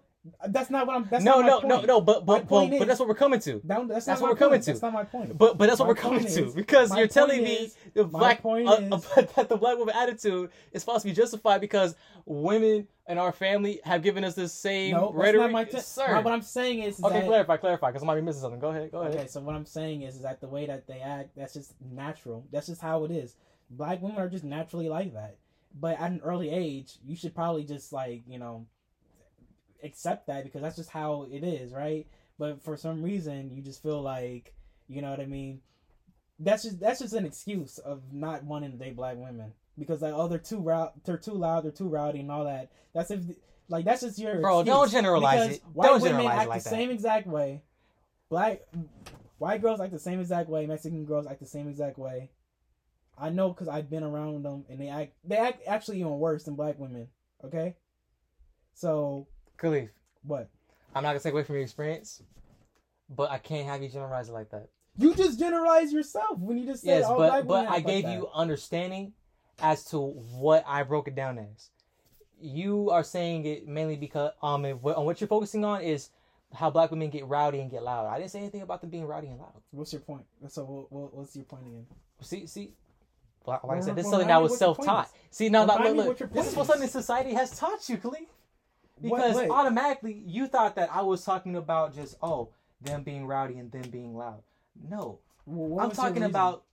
That's 0.48 0.70
not 0.70 0.88
what 0.88 0.96
I'm. 0.96 1.08
That's 1.10 1.24
no, 1.24 1.42
no, 1.42 1.60
no, 1.60 1.82
no, 1.82 2.02
But 2.02 2.26
but 2.26 2.48
but, 2.48 2.74
is, 2.74 2.80
but 2.80 2.88
that's 2.88 3.00
what 3.00 3.08
we're 3.08 3.16
coming 3.16 3.40
to. 3.42 3.62
That, 3.64 3.88
that's, 3.88 4.06
that's 4.06 4.22
what 4.22 4.32
we're 4.32 4.38
coming 4.38 4.60
to. 4.62 4.66
That's 4.72 4.82
not 4.82 4.94
my 4.94 5.04
point. 5.04 5.38
But 5.38 5.58
but 5.58 5.68
that's 5.68 5.80
what 5.80 5.88
we're 5.88 5.96
coming 5.96 6.26
is, 6.26 6.36
to 6.36 6.52
because 6.54 6.96
you're 6.96 7.08
telling 7.08 7.44
me 7.44 7.72
the 7.94 8.04
black 8.04 8.42
uh, 8.44 8.50
uh, 8.50 9.00
that 9.36 9.48
the 9.50 9.58
black 9.58 9.78
woman 9.78 9.96
attitude 9.96 10.50
is 10.72 10.82
supposed 10.82 11.04
to 11.04 11.10
be 11.10 11.14
justified 11.14 11.62
because 11.62 11.96
women 12.26 12.88
in 13.08 13.18
our 13.18 13.32
family 13.32 13.80
have 13.84 14.04
given 14.04 14.24
us 14.24 14.36
the 14.36 14.48
same 14.48 14.92
no, 14.92 15.12
rhetoric. 15.14 15.52
Not 15.52 15.74
my 15.74 15.80
Sir, 15.80 16.22
what 16.22 16.34
I'm 16.34 16.42
saying 16.42 16.84
is, 16.84 16.98
is 16.98 17.04
okay. 17.04 17.20
That, 17.20 17.28
clarify, 17.28 17.58
clarify, 17.58 17.88
because 17.88 18.04
I 18.04 18.06
might 18.06 18.16
be 18.16 18.22
missing 18.22 18.42
something. 18.42 18.60
Go 18.60 18.70
ahead, 18.70 18.92
go 18.92 19.02
ahead. 19.02 19.16
Okay, 19.16 19.28
so 19.28 19.40
what 19.42 19.56
I'm 19.56 19.66
saying 19.66 20.02
is, 20.02 20.16
is 20.16 20.22
that 20.22 20.42
the 20.42 20.48
way 20.48 20.66
that 20.66 20.88
they 20.88 21.00
act, 21.00 21.30
that's 21.36 21.54
just 21.54 21.74
natural. 21.92 22.46
That's 22.52 22.68
just 22.68 22.82
how 22.82 23.06
it 23.06 23.12
is. 23.12 23.36
Black 23.70 24.02
women 24.02 24.18
are 24.18 24.30
just 24.30 24.44
naturally 24.44 24.90
like 24.90 25.14
that. 25.14 25.38
But 25.80 26.00
at 26.00 26.12
an 26.12 26.22
early 26.24 26.50
age, 26.50 26.98
you 27.06 27.16
should 27.16 27.36
probably 27.36 27.64
just 27.64 27.94
like 27.94 28.24
you 28.28 28.40
know 28.40 28.66
accept 29.84 30.28
that 30.28 30.44
because 30.44 30.62
that's 30.62 30.76
just 30.76 30.90
how 30.90 31.28
it 31.32 31.44
is, 31.44 31.74
right? 31.74 32.08
But 32.40 32.64
for 32.64 32.78
some 32.78 33.02
reason, 33.02 33.52
you 33.52 33.62
just 33.62 33.82
feel 33.82 34.02
like, 34.02 34.54
you 34.88 35.02
know 35.02 35.10
what 35.10 35.20
I 35.20 35.26
mean? 35.26 35.62
That's 36.40 36.64
just 36.64 36.80
that's 36.80 37.00
just 37.00 37.14
an 37.14 37.26
excuse 37.26 37.80
of 37.80 38.14
not 38.14 38.44
wanting 38.44 38.72
to 38.72 38.78
date 38.78 38.96
black 38.96 39.18
women 39.18 39.54
because 39.78 40.02
like 40.02 40.14
oh 40.14 40.28
they're 40.28 40.38
too 40.38 40.60
loud, 40.60 40.92
they're 41.04 41.18
too 41.18 41.34
loud, 41.34 41.64
they're 41.64 41.72
too 41.72 41.90
rowdy 41.90 42.20
and 42.20 42.32
all 42.32 42.46
that. 42.46 42.72
That's 42.94 43.10
if 43.10 43.22
like 43.70 43.86
that's 43.86 44.02
just 44.02 44.20
your 44.20 44.40
bro. 44.40 44.60
Excuse. 44.60 44.76
Don't 44.76 44.92
generalize 44.92 45.56
it. 45.56 45.64
White 45.74 45.88
don't 45.88 46.02
women 46.02 46.18
generalize 46.18 46.40
act 46.40 46.50
like 46.50 46.64
the 46.64 46.70
that. 46.70 46.76
same 46.76 46.92
exact 46.92 47.28
way. 47.28 47.64
Black 48.30 48.62
white 49.40 49.62
girls 49.62 49.82
act 49.82 49.92
the 49.92 50.00
same 50.00 50.20
exact 50.20 50.50
way. 50.50 50.66
Mexican 50.68 51.06
girls 51.06 51.28
act 51.28 51.40
the 51.40 51.48
same 51.48 51.68
exact 51.68 51.98
way. 51.98 52.30
I 53.18 53.30
know 53.30 53.50
because 53.50 53.68
I've 53.68 53.90
been 53.90 54.04
around 54.04 54.44
them 54.44 54.66
and 54.70 54.80
they 54.80 54.90
act 54.90 55.14
they 55.24 55.38
act 55.38 55.64
actually 55.66 56.00
even 56.00 56.20
worse 56.20 56.44
than 56.44 56.56
black 56.56 56.78
women. 56.78 57.08
Okay, 57.44 57.76
so 58.74 59.28
Khalif. 59.58 59.90
What? 60.24 60.50
I'm 60.96 61.04
not 61.04 61.10
gonna 61.10 61.20
take 61.20 61.34
away 61.34 61.44
from 61.44 61.56
your 61.56 61.64
experience, 61.64 62.22
but 63.10 63.32
I 63.32 63.38
can't 63.38 63.68
have 63.68 63.82
you 63.82 63.90
generalize 63.90 64.30
it 64.30 64.34
like 64.34 64.50
that. 64.52 64.70
You 64.98 65.14
just 65.14 65.40
generalize 65.40 65.94
yourself 65.94 66.40
when 66.40 66.58
you 66.58 66.66
just 66.66 66.84
said, 66.84 67.00
yes, 67.00 67.06
oh, 67.08 67.18
but 67.18 67.48
but 67.48 67.68
I 67.68 67.80
gave 67.80 68.06
like 68.06 68.14
you 68.14 68.28
understanding 68.34 69.14
as 69.60 69.86
to 69.86 70.00
what 70.00 70.64
I 70.68 70.84
broke 70.84 71.08
it 71.08 71.16
down 71.16 71.38
as. 71.38 71.70
You 72.40 72.92
are 72.92 73.04
saying 73.04 73.46
it 73.46 73.68
mainly 73.68 73.96
because 73.96 74.32
um 74.42 74.66
on 74.66 75.06
what 75.06 75.22
you're 75.22 75.28
focusing 75.28 75.66
on 75.66 75.82
is 75.82 76.10
how 76.54 76.70
black 76.70 76.92
women 76.92 77.10
get 77.10 77.26
rowdy 77.26 77.60
and 77.60 77.70
get 77.70 77.84
loud. 77.84 78.08
I 78.08 78.20
didn't 78.20 78.32
say 78.32 78.40
anything 78.40 78.62
about 78.62 78.82
them 78.82 78.90
being 78.90 79.06
rowdy 79.06 79.28
and 79.28 79.40
loud. 79.40 79.54
What's 79.72 79.92
your 79.92 80.02
point? 80.02 80.26
So 80.48 80.88
what, 80.90 81.14
what's 81.14 81.36
your 81.36 81.46
point 81.46 81.68
again? 81.68 81.86
See, 82.22 82.48
see, 82.48 82.72
like 83.46 83.60
I 83.64 83.80
said, 83.82 83.96
this 83.96 84.06
is 84.06 84.12
something 84.12 84.28
that 84.28 84.42
was 84.42 84.58
self-taught. 84.58 85.10
See, 85.30 85.50
now, 85.50 85.66
look, 85.66 85.80
look, 85.80 86.20
look 86.20 86.34
this 86.34 86.48
is 86.48 86.56
what 86.56 86.68
something 86.68 86.88
society 86.88 87.34
has 87.34 87.58
taught 87.58 87.88
you, 87.90 87.98
Khalif. 87.98 88.28
Because 89.02 89.36
wait, 89.36 89.44
wait. 89.44 89.52
automatically 89.52 90.24
you 90.26 90.48
thought 90.48 90.76
that 90.76 90.90
I 90.92 91.02
was 91.02 91.24
talking 91.24 91.56
about 91.56 91.94
just 91.96 92.16
oh 92.22 92.50
them 92.82 93.04
being 93.04 93.26
rowdy 93.26 93.58
and 93.58 93.72
them 93.72 93.90
being 93.90 94.16
loud. 94.16 94.42
No, 94.90 95.20
Well, 95.46 95.84
I'm 95.84 95.92
talking 95.92 96.24
about 96.24 96.64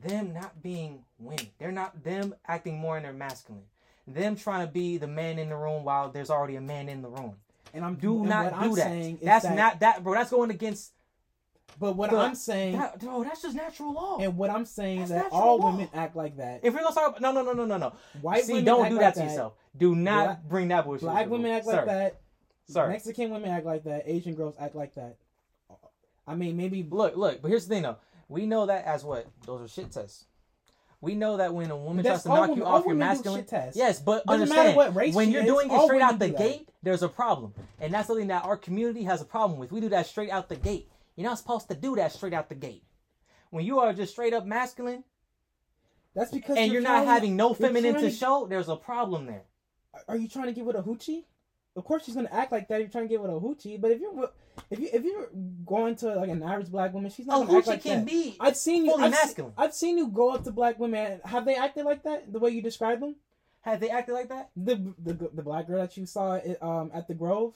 them 0.00 0.32
not 0.32 0.62
being 0.62 1.04
women. 1.18 1.48
They're 1.58 1.72
not 1.72 2.02
them 2.02 2.34
acting 2.46 2.78
more 2.78 2.96
in 2.96 3.02
their 3.04 3.12
masculine. 3.12 3.64
Them 4.06 4.34
trying 4.36 4.66
to 4.66 4.72
be 4.72 4.96
the 4.96 5.06
man 5.06 5.38
in 5.38 5.48
the 5.50 5.56
room 5.56 5.84
while 5.84 6.10
there's 6.10 6.30
already 6.30 6.56
a 6.56 6.60
man 6.60 6.88
in 6.88 7.02
the 7.02 7.08
room. 7.08 7.36
And 7.74 7.84
I'm 7.84 7.94
Do 7.94 8.20
and 8.20 8.28
not 8.28 8.44
what 8.52 8.60
do 8.62 8.70
I'm 8.70 8.74
that. 8.74 9.18
That's 9.24 9.44
that- 9.44 9.56
not 9.56 9.80
that, 9.80 10.02
bro. 10.04 10.14
That's 10.14 10.30
going 10.30 10.50
against. 10.50 10.92
But 11.78 11.96
what 11.96 12.10
the- 12.10 12.18
I'm 12.18 12.34
saying, 12.34 12.76
That, 12.76 12.98
bro, 13.00 13.24
that's 13.24 13.40
just 13.42 13.56
natural 13.56 13.92
law. 13.94 14.18
and 14.18 14.36
what 14.36 14.50
I'm 14.50 14.66
saying 14.66 15.02
is 15.02 15.08
That's 15.08 15.30
that 15.30 15.32
all 15.32 15.58
law. 15.58 15.70
women 15.70 15.88
act 15.94 16.14
like 16.14 16.36
that. 16.36 16.60
if 16.62 16.74
we're 16.74 16.82
gonna 16.82 16.94
talk, 16.94 17.16
about, 17.16 17.20
no, 17.22 17.32
no, 17.32 17.42
no, 17.42 17.52
no, 17.54 17.64
no, 17.64 17.76
no. 17.78 17.92
White 18.20 18.44
See, 18.44 18.52
women 18.54 18.64
don't 18.66 18.80
act 18.82 18.90
do 18.90 18.96
like 18.96 19.14
that 19.14 19.20
to 19.20 19.24
yourself. 19.26 19.54
Do 19.76 19.94
not 19.94 20.24
Black- 20.24 20.44
bring 20.44 20.68
that 20.68 20.84
bullshit. 20.84 21.02
Black 21.02 21.28
women 21.28 21.50
act 21.50 21.64
Sir, 21.64 21.76
like 21.76 21.86
that. 21.86 22.20
Sir, 22.68 22.88
Mexican 22.88 23.30
women 23.30 23.50
act 23.50 23.66
like 23.66 23.84
that. 23.84 24.04
Asian 24.06 24.34
girls 24.34 24.54
act 24.58 24.74
like 24.74 24.94
that. 24.94 25.16
I 26.26 26.34
mean, 26.34 26.56
maybe 26.56 26.86
look, 26.88 27.16
look. 27.16 27.42
But 27.42 27.48
here's 27.48 27.66
the 27.66 27.74
thing, 27.74 27.82
though. 27.82 27.96
We 28.28 28.46
know 28.46 28.66
that 28.66 28.84
as 28.84 29.04
what 29.04 29.26
those 29.46 29.60
are 29.60 29.68
shit 29.68 29.90
tests. 29.90 30.26
We 31.00 31.16
know 31.16 31.38
that 31.38 31.52
when 31.52 31.68
a 31.70 31.76
woman 31.76 32.04
tries 32.04 32.22
to 32.22 32.28
knock 32.28 32.40
women- 32.42 32.58
you 32.58 32.64
off 32.64 32.86
your 32.86 32.94
masculine, 32.94 33.40
shit 33.40 33.48
tests. 33.48 33.76
yes, 33.76 34.00
but 34.00 34.24
Doesn't 34.24 34.42
understand 34.42 34.76
what 34.76 34.94
race 34.94 35.14
when 35.14 35.32
you're 35.32 35.42
is, 35.42 35.48
doing 35.48 35.68
it 35.68 35.82
straight 35.82 36.00
out 36.00 36.20
the 36.20 36.28
gate, 36.28 36.68
there's 36.82 37.02
a 37.02 37.08
problem, 37.08 37.54
and 37.80 37.92
that's 37.92 38.06
something 38.06 38.28
that 38.28 38.44
our 38.44 38.56
community 38.56 39.02
has 39.02 39.20
a 39.20 39.24
problem 39.24 39.58
with. 39.58 39.72
We 39.72 39.80
do 39.80 39.88
that 39.88 40.06
straight 40.06 40.30
out 40.30 40.48
the 40.48 40.54
gate. 40.54 40.88
You're 41.16 41.28
not 41.28 41.38
supposed 41.38 41.68
to 41.68 41.74
do 41.74 41.96
that 41.96 42.12
straight 42.12 42.32
out 42.32 42.48
the 42.48 42.54
gate. 42.54 42.84
When 43.50 43.64
you 43.66 43.80
are 43.80 43.92
just 43.92 44.12
straight 44.12 44.32
up 44.32 44.46
masculine 44.46 45.02
that's 46.14 46.30
because 46.30 46.56
and 46.56 46.72
you're, 46.72 46.82
not 46.82 47.06
having 47.06 47.36
no 47.36 47.52
feminine 47.52 47.94
trying 47.94 48.04
to 48.04 48.10
show, 48.10 48.46
there's 48.48 48.68
a 48.68 48.76
problem 48.76 49.26
there. 49.26 49.42
Are 50.08 50.16
you 50.16 50.28
trying 50.28 50.46
to 50.46 50.52
get 50.52 50.64
with 50.64 50.76
a 50.76 50.82
hoochie? 50.82 51.24
Of 51.74 51.84
course 51.84 52.04
she's 52.04 52.14
gonna 52.14 52.28
act 52.30 52.52
like 52.52 52.68
that. 52.68 52.76
if 52.76 52.80
You're 52.80 52.90
trying 52.90 53.04
to 53.04 53.08
get 53.08 53.22
with 53.22 53.30
a 53.30 53.34
hoochie, 53.34 53.80
but 53.80 53.90
if 53.90 54.00
you're 54.00 54.30
if 54.70 54.78
you 54.78 54.88
if 54.92 55.04
you're 55.04 55.28
going 55.64 55.96
to 55.96 56.14
like 56.16 56.28
an 56.28 56.42
average 56.42 56.70
black 56.70 56.92
woman, 56.92 57.10
she's 57.10 57.26
not 57.26 57.42
A 57.42 57.46
hoochie 57.46 57.66
like 57.66 57.82
can 57.82 58.00
that. 58.00 58.06
be 58.06 58.36
I've 58.40 58.56
seen 58.56 58.84
you. 58.84 58.92
fully 58.92 59.04
I've, 59.04 59.10
masculine. 59.12 59.52
I've 59.56 59.74
seen 59.74 59.96
you 59.96 60.08
go 60.08 60.30
up 60.34 60.44
to 60.44 60.50
black 60.50 60.78
women. 60.78 61.20
Have 61.24 61.44
they 61.46 61.54
acted 61.54 61.84
like 61.86 62.02
that? 62.02 62.30
The 62.32 62.38
way 62.38 62.50
you 62.50 62.60
describe 62.60 63.00
them? 63.00 63.16
Have 63.62 63.80
they 63.80 63.88
acted 63.90 64.12
like 64.12 64.28
that? 64.28 64.50
The 64.56 64.92
the 65.02 65.14
the 65.32 65.42
black 65.42 65.66
girl 65.66 65.78
that 65.80 65.96
you 65.96 66.04
saw 66.04 66.38
um 66.60 66.90
at 66.92 67.08
the 67.08 67.14
Grove, 67.14 67.54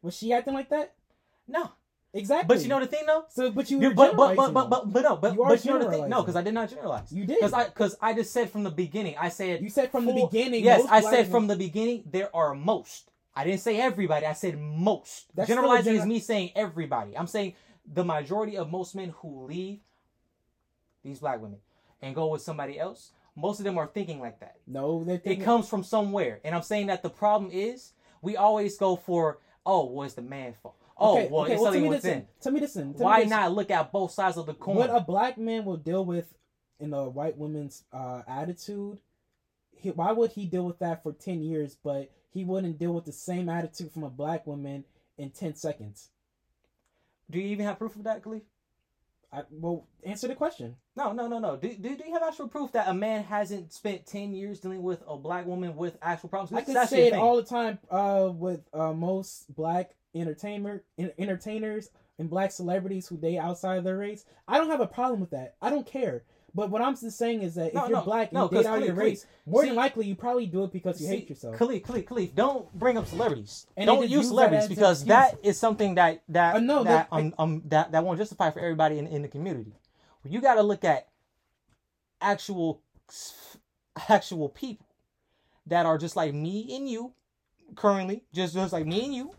was 0.00 0.16
she 0.16 0.32
acting 0.32 0.54
like 0.54 0.70
that? 0.70 0.94
No. 1.46 1.72
Exactly. 2.14 2.48
But 2.56 2.62
you 2.62 2.68
know 2.68 2.80
the 2.80 2.86
thing 2.86 3.04
though? 3.06 3.24
so 3.28 3.50
but 3.50 3.70
you 3.70 3.80
You- 3.80 3.94
but, 3.94 4.16
but, 4.16 4.34
but, 4.34 4.54
but, 4.54 4.70
but, 4.70 4.92
but 4.92 5.02
no, 5.02 5.16
but, 5.16 5.34
You 5.34 5.44
but 5.46 5.64
you 5.64 5.70
know 5.72 5.78
the 5.78 5.90
thing? 5.90 6.08
No, 6.08 6.22
because 6.22 6.36
I 6.36 6.42
did 6.42 6.54
not 6.54 6.70
generalize. 6.70 7.12
you 7.12 7.26
did. 7.26 7.36
Because 7.36 7.52
I, 7.52 7.68
cause 7.68 7.96
I 8.00 8.14
just 8.14 8.32
said 8.32 8.50
from 8.50 8.64
the 8.64 8.70
beginning, 8.70 9.16
I 9.18 9.28
said 9.28 9.62
you 9.62 9.68
said 9.68 9.90
from 9.90 10.06
the 10.06 10.14
beginning. 10.14 10.64
Yes, 10.64 10.86
I 10.90 11.00
said 11.00 11.10
women- 11.10 11.30
from 11.30 11.46
the 11.48 11.56
beginning 11.56 12.04
there 12.10 12.34
are 12.34 12.54
most. 12.54 13.10
I 13.36 13.44
didn't 13.44 13.60
say 13.60 13.78
everybody. 13.78 14.26
I 14.26 14.32
said 14.32 14.58
most. 14.58 15.26
That's 15.34 15.48
Generalizing 15.48 15.94
is 15.96 16.06
me 16.06 16.18
saying 16.18 16.52
everybody. 16.56 17.16
I'm 17.16 17.26
saying 17.28 17.54
the 17.86 18.04
majority 18.04 18.56
of 18.56 18.70
most 18.70 18.94
men 18.96 19.10
who 19.18 19.44
leave 19.44 19.80
these 21.04 21.20
black 21.20 21.40
women 21.40 21.58
and 22.02 22.14
go 22.14 22.28
with 22.28 22.42
somebody 22.42 22.78
else, 22.78 23.12
most 23.36 23.60
of 23.60 23.64
them 23.64 23.78
are 23.78 23.86
thinking 23.86 24.18
like 24.20 24.40
that. 24.40 24.56
no. 24.66 25.04
They're 25.04 25.20
It 25.24 25.42
comes 25.42 25.68
from 25.68 25.84
somewhere, 25.84 26.40
and 26.42 26.54
I'm 26.54 26.62
saying 26.62 26.88
that 26.88 27.02
the 27.02 27.10
problem 27.10 27.50
is 27.52 27.92
we 28.22 28.36
always 28.36 28.76
go 28.76 28.96
for 28.96 29.38
oh, 29.64 29.84
well, 29.84 30.08
the 30.08 30.22
man 30.22 30.54
fault. 30.54 30.76
Oh, 30.98 31.16
okay, 31.16 31.28
well, 31.30 31.42
okay, 31.44 31.52
it's 31.52 31.62
well, 31.62 31.72
tell 31.72 31.80
me 31.80 31.88
this. 31.90 32.02
then. 32.02 32.26
Tell 32.40 32.52
me 32.52 32.60
this. 32.60 32.74
then. 32.74 32.94
Tell 32.94 33.04
Why 33.04 33.20
this. 33.20 33.30
not 33.30 33.52
look 33.52 33.70
at 33.70 33.92
both 33.92 34.10
sides 34.10 34.36
of 34.36 34.46
the 34.46 34.54
coin? 34.54 34.76
What 34.76 34.90
a 34.90 35.00
black 35.00 35.38
man 35.38 35.64
will 35.64 35.76
deal 35.76 36.04
with 36.04 36.34
in 36.80 36.92
a 36.92 37.08
white 37.08 37.36
woman's 37.36 37.84
uh, 37.92 38.22
attitude, 38.26 39.00
he, 39.78 39.90
why 39.90 40.12
would 40.12 40.32
he 40.32 40.46
deal 40.46 40.64
with 40.64 40.78
that 40.80 41.02
for 41.02 41.12
10 41.12 41.42
years, 41.42 41.76
but 41.82 42.10
he 42.30 42.44
wouldn't 42.44 42.78
deal 42.78 42.92
with 42.92 43.04
the 43.04 43.12
same 43.12 43.48
attitude 43.48 43.92
from 43.92 44.04
a 44.04 44.10
black 44.10 44.46
woman 44.46 44.84
in 45.16 45.30
10 45.30 45.54
seconds? 45.54 46.10
Do 47.30 47.38
you 47.38 47.48
even 47.48 47.66
have 47.66 47.78
proof 47.78 47.96
of 47.96 48.04
that, 48.04 48.22
Khalif? 48.22 48.42
I, 49.30 49.42
well, 49.50 49.86
answer 50.04 50.26
the 50.26 50.34
question. 50.34 50.76
No, 50.96 51.12
no, 51.12 51.28
no, 51.28 51.38
no. 51.38 51.56
Do, 51.56 51.68
do, 51.68 51.96
do 51.96 52.04
you 52.06 52.14
have 52.14 52.22
actual 52.22 52.48
proof 52.48 52.72
that 52.72 52.88
a 52.88 52.94
man 52.94 53.24
hasn't 53.24 53.74
spent 53.74 54.06
10 54.06 54.32
years 54.32 54.60
dealing 54.60 54.82
with 54.82 55.02
a 55.06 55.16
black 55.18 55.44
woman 55.44 55.76
with 55.76 55.98
actual 56.00 56.30
problems? 56.30 56.52
I 56.52 56.64
can 56.64 56.86
say 56.86 57.08
it 57.08 57.10
thing. 57.10 57.20
all 57.20 57.36
the 57.36 57.42
time 57.42 57.78
uh, 57.90 58.30
with 58.32 58.62
uh, 58.72 58.94
most 58.94 59.54
black 59.54 59.90
entertainer 60.20 60.82
en- 60.98 61.12
entertainers 61.18 61.90
and 62.18 62.28
black 62.28 62.50
celebrities 62.52 63.06
who 63.08 63.16
date 63.16 63.38
outside 63.38 63.78
of 63.78 63.84
their 63.84 63.96
race. 63.96 64.24
I 64.46 64.58
don't 64.58 64.70
have 64.70 64.80
a 64.80 64.86
problem 64.86 65.20
with 65.20 65.30
that. 65.30 65.54
I 65.62 65.70
don't 65.70 65.86
care. 65.86 66.24
But 66.54 66.70
what 66.70 66.80
I'm 66.82 66.96
just 66.96 67.18
saying 67.18 67.42
is 67.42 67.54
that 67.56 67.74
No, 67.74 67.84
if 67.84 67.90
you're 67.90 67.98
no, 67.98 68.04
black 68.04 68.30
and 68.30 68.38
no, 68.38 68.44
you 68.50 68.56
date 68.56 68.66
out 68.66 68.78
of 68.78 68.84
your 68.84 68.94
race, 68.94 69.26
more 69.46 69.62
see- 69.62 69.68
than 69.68 69.76
likely 69.76 70.06
you 70.06 70.16
probably 70.16 70.46
do 70.46 70.64
it 70.64 70.72
because 70.72 71.00
you 71.00 71.06
See, 71.06 71.14
hate 71.16 71.28
yourself. 71.28 71.56
Khalif, 71.56 71.82
Khalif, 71.82 72.04
Khalif, 72.06 72.34
don't 72.34 72.72
bring 72.72 72.96
up 72.96 73.06
celebrities. 73.06 73.66
And 73.76 73.86
don't 73.86 74.02
use 74.02 74.10
use 74.10 74.22
that 74.24 74.28
celebrities 74.28 74.68
because 74.68 75.04
that 75.04 75.38
is 75.42 75.58
something 75.58 75.94
that 75.96 76.22
that 76.30 76.56
Uh, 76.56 76.60
no, 76.60 76.84
that, 76.84 77.08
um, 77.12 77.34
um 77.38 77.62
that 77.66 77.92
that 77.92 78.02
won't 78.04 78.18
justify 78.18 78.50
for 78.50 78.60
everybody 78.60 78.98
in, 78.98 79.06
in 79.06 79.22
the 79.22 79.28
community. 79.28 79.72
You 80.24 80.40
got 80.40 80.54
to 80.54 80.62
look 80.62 80.84
at 80.84 81.08
actual 82.20 82.82
actual 84.08 84.48
people 84.48 84.86
that 85.66 85.86
are 85.86 85.98
just 85.98 86.16
like 86.16 86.34
me 86.34 86.74
and 86.76 86.88
you 86.88 87.12
currently, 87.76 88.24
just 88.32 88.54
just 88.54 88.72
like 88.72 88.86
me 88.86 89.04
and 89.04 89.14
you. 89.14 89.32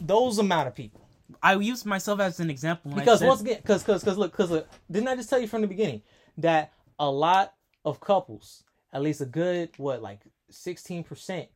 Those 0.00 0.38
amount 0.38 0.68
of 0.68 0.74
people. 0.74 1.06
I 1.42 1.54
use 1.54 1.84
myself 1.84 2.20
as 2.20 2.40
an 2.40 2.50
example 2.50 2.92
Because 2.92 3.22
once 3.22 3.40
again, 3.40 3.58
because 3.60 3.82
because 3.82 4.02
because 4.02 4.18
look, 4.18 4.32
because 4.32 4.50
look, 4.50 4.68
didn't 4.90 5.08
I 5.08 5.16
just 5.16 5.28
tell 5.28 5.40
you 5.40 5.48
from 5.48 5.62
the 5.62 5.66
beginning 5.66 6.02
that 6.38 6.72
a 6.98 7.10
lot 7.10 7.54
of 7.84 8.00
couples, 8.00 8.64
at 8.92 9.02
least 9.02 9.20
a 9.20 9.26
good 9.26 9.70
what 9.76 10.02
like 10.02 10.20
sixteen 10.50 11.02
percent, 11.02 11.48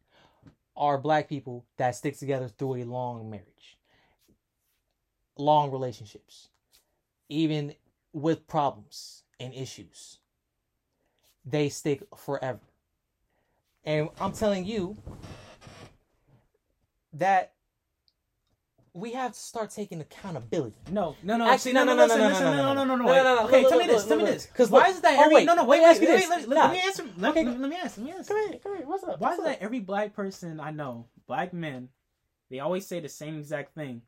are 0.77 0.99
black 0.99 1.29
people 1.29 1.65
that 1.77 1.95
stick 1.95 2.19
together 2.19 2.49
through 2.49 2.77
a 2.77 2.85
long 2.85 3.31
marriage, 3.31 3.79
long 5.37 5.71
relationships, 5.71 6.49
even 7.29 7.75
with 8.13 8.47
problems 8.47 9.23
and 9.39 9.55
issues. 9.55 10.19
They 11.45 11.69
stick 11.69 12.03
forever, 12.17 12.61
and 13.85 14.09
I'm 14.21 14.33
telling 14.33 14.65
you 14.65 14.97
that 17.15 17.55
we 18.93 19.13
have 19.13 19.33
to 19.33 19.39
start 19.39 19.71
taking 19.71 20.01
accountability. 20.01 20.77
No, 20.91 21.17
no, 21.23 21.37
no. 21.37 21.49
Actually, 21.49 21.75
no, 21.75 21.85
no, 21.85 21.95
no, 21.95 22.07
no, 22.07 22.17
no, 22.17 22.29
no, 22.29 22.41
no, 22.41 22.41
no, 22.41 22.51
no, 22.51 22.85
no, 22.85 22.97
no, 22.97 22.97
no, 22.97 23.23
no, 23.23 23.45
Okay, 23.47 23.65
tell 23.65 23.79
me 23.79 23.87
this, 23.87 24.05
tell 24.07 24.19
me 24.19 24.25
this. 24.25 24.47
look. 24.47 24.55
'Cause 24.55 24.71
why 24.71 24.89
is 24.89 25.01
that 25.01 25.19
oh, 25.19 25.35
wait, 25.35 25.45
no, 25.47 25.55
no, 25.55 25.63
let 25.63 25.69
wait, 25.69 25.79
me 25.79 25.85
wait, 25.85 25.91
ask 25.91 26.01
wait, 26.01 26.07
this. 26.07 26.47
let, 26.49 26.73
me 26.73 26.81
answer. 26.81 27.05
Let, 27.17 27.31
Okay, 27.31 27.45
let, 27.45 27.59
me 27.71 27.77
ask. 27.77 27.99
Let 27.99 28.07
me 28.07 28.13
ask. 28.13 28.29
Come 28.29 28.49
here, 28.49 28.59
come 28.63 28.77
here. 28.77 28.87
What's 28.87 29.05
up? 29.05 29.21
Why 29.21 29.33
is 29.33 29.39
What's 29.39 29.49
it 29.49 29.53
up? 29.55 29.59
that 29.61 29.65
every 29.65 29.81
black 29.81 30.15
person 30.15 30.61
I 30.61 30.71
know, 30.71 31.07
black 31.27 31.53
men, 31.53 31.89
they 32.51 32.61
always 32.61 32.87
say 32.87 33.01
the 33.01 33.09
same 33.09 33.39
exact 33.39 33.75
thing? 33.75 34.03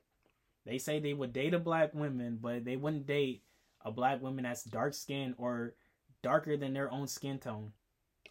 They 0.64 0.78
say 0.78 1.00
they 1.00 1.14
would 1.14 1.32
date 1.32 1.54
a 1.54 1.58
black 1.58 1.94
woman, 1.94 2.38
but 2.40 2.64
they 2.64 2.76
wouldn't 2.76 3.06
date 3.06 3.42
a 3.84 3.90
black 3.90 4.22
woman 4.22 4.44
that's 4.44 4.62
dark 4.64 4.94
skinned 4.94 5.34
or 5.38 5.74
darker 6.22 6.56
than 6.56 6.72
their 6.72 6.90
own 6.90 7.06
skin 7.08 7.38
tone. 7.38 7.72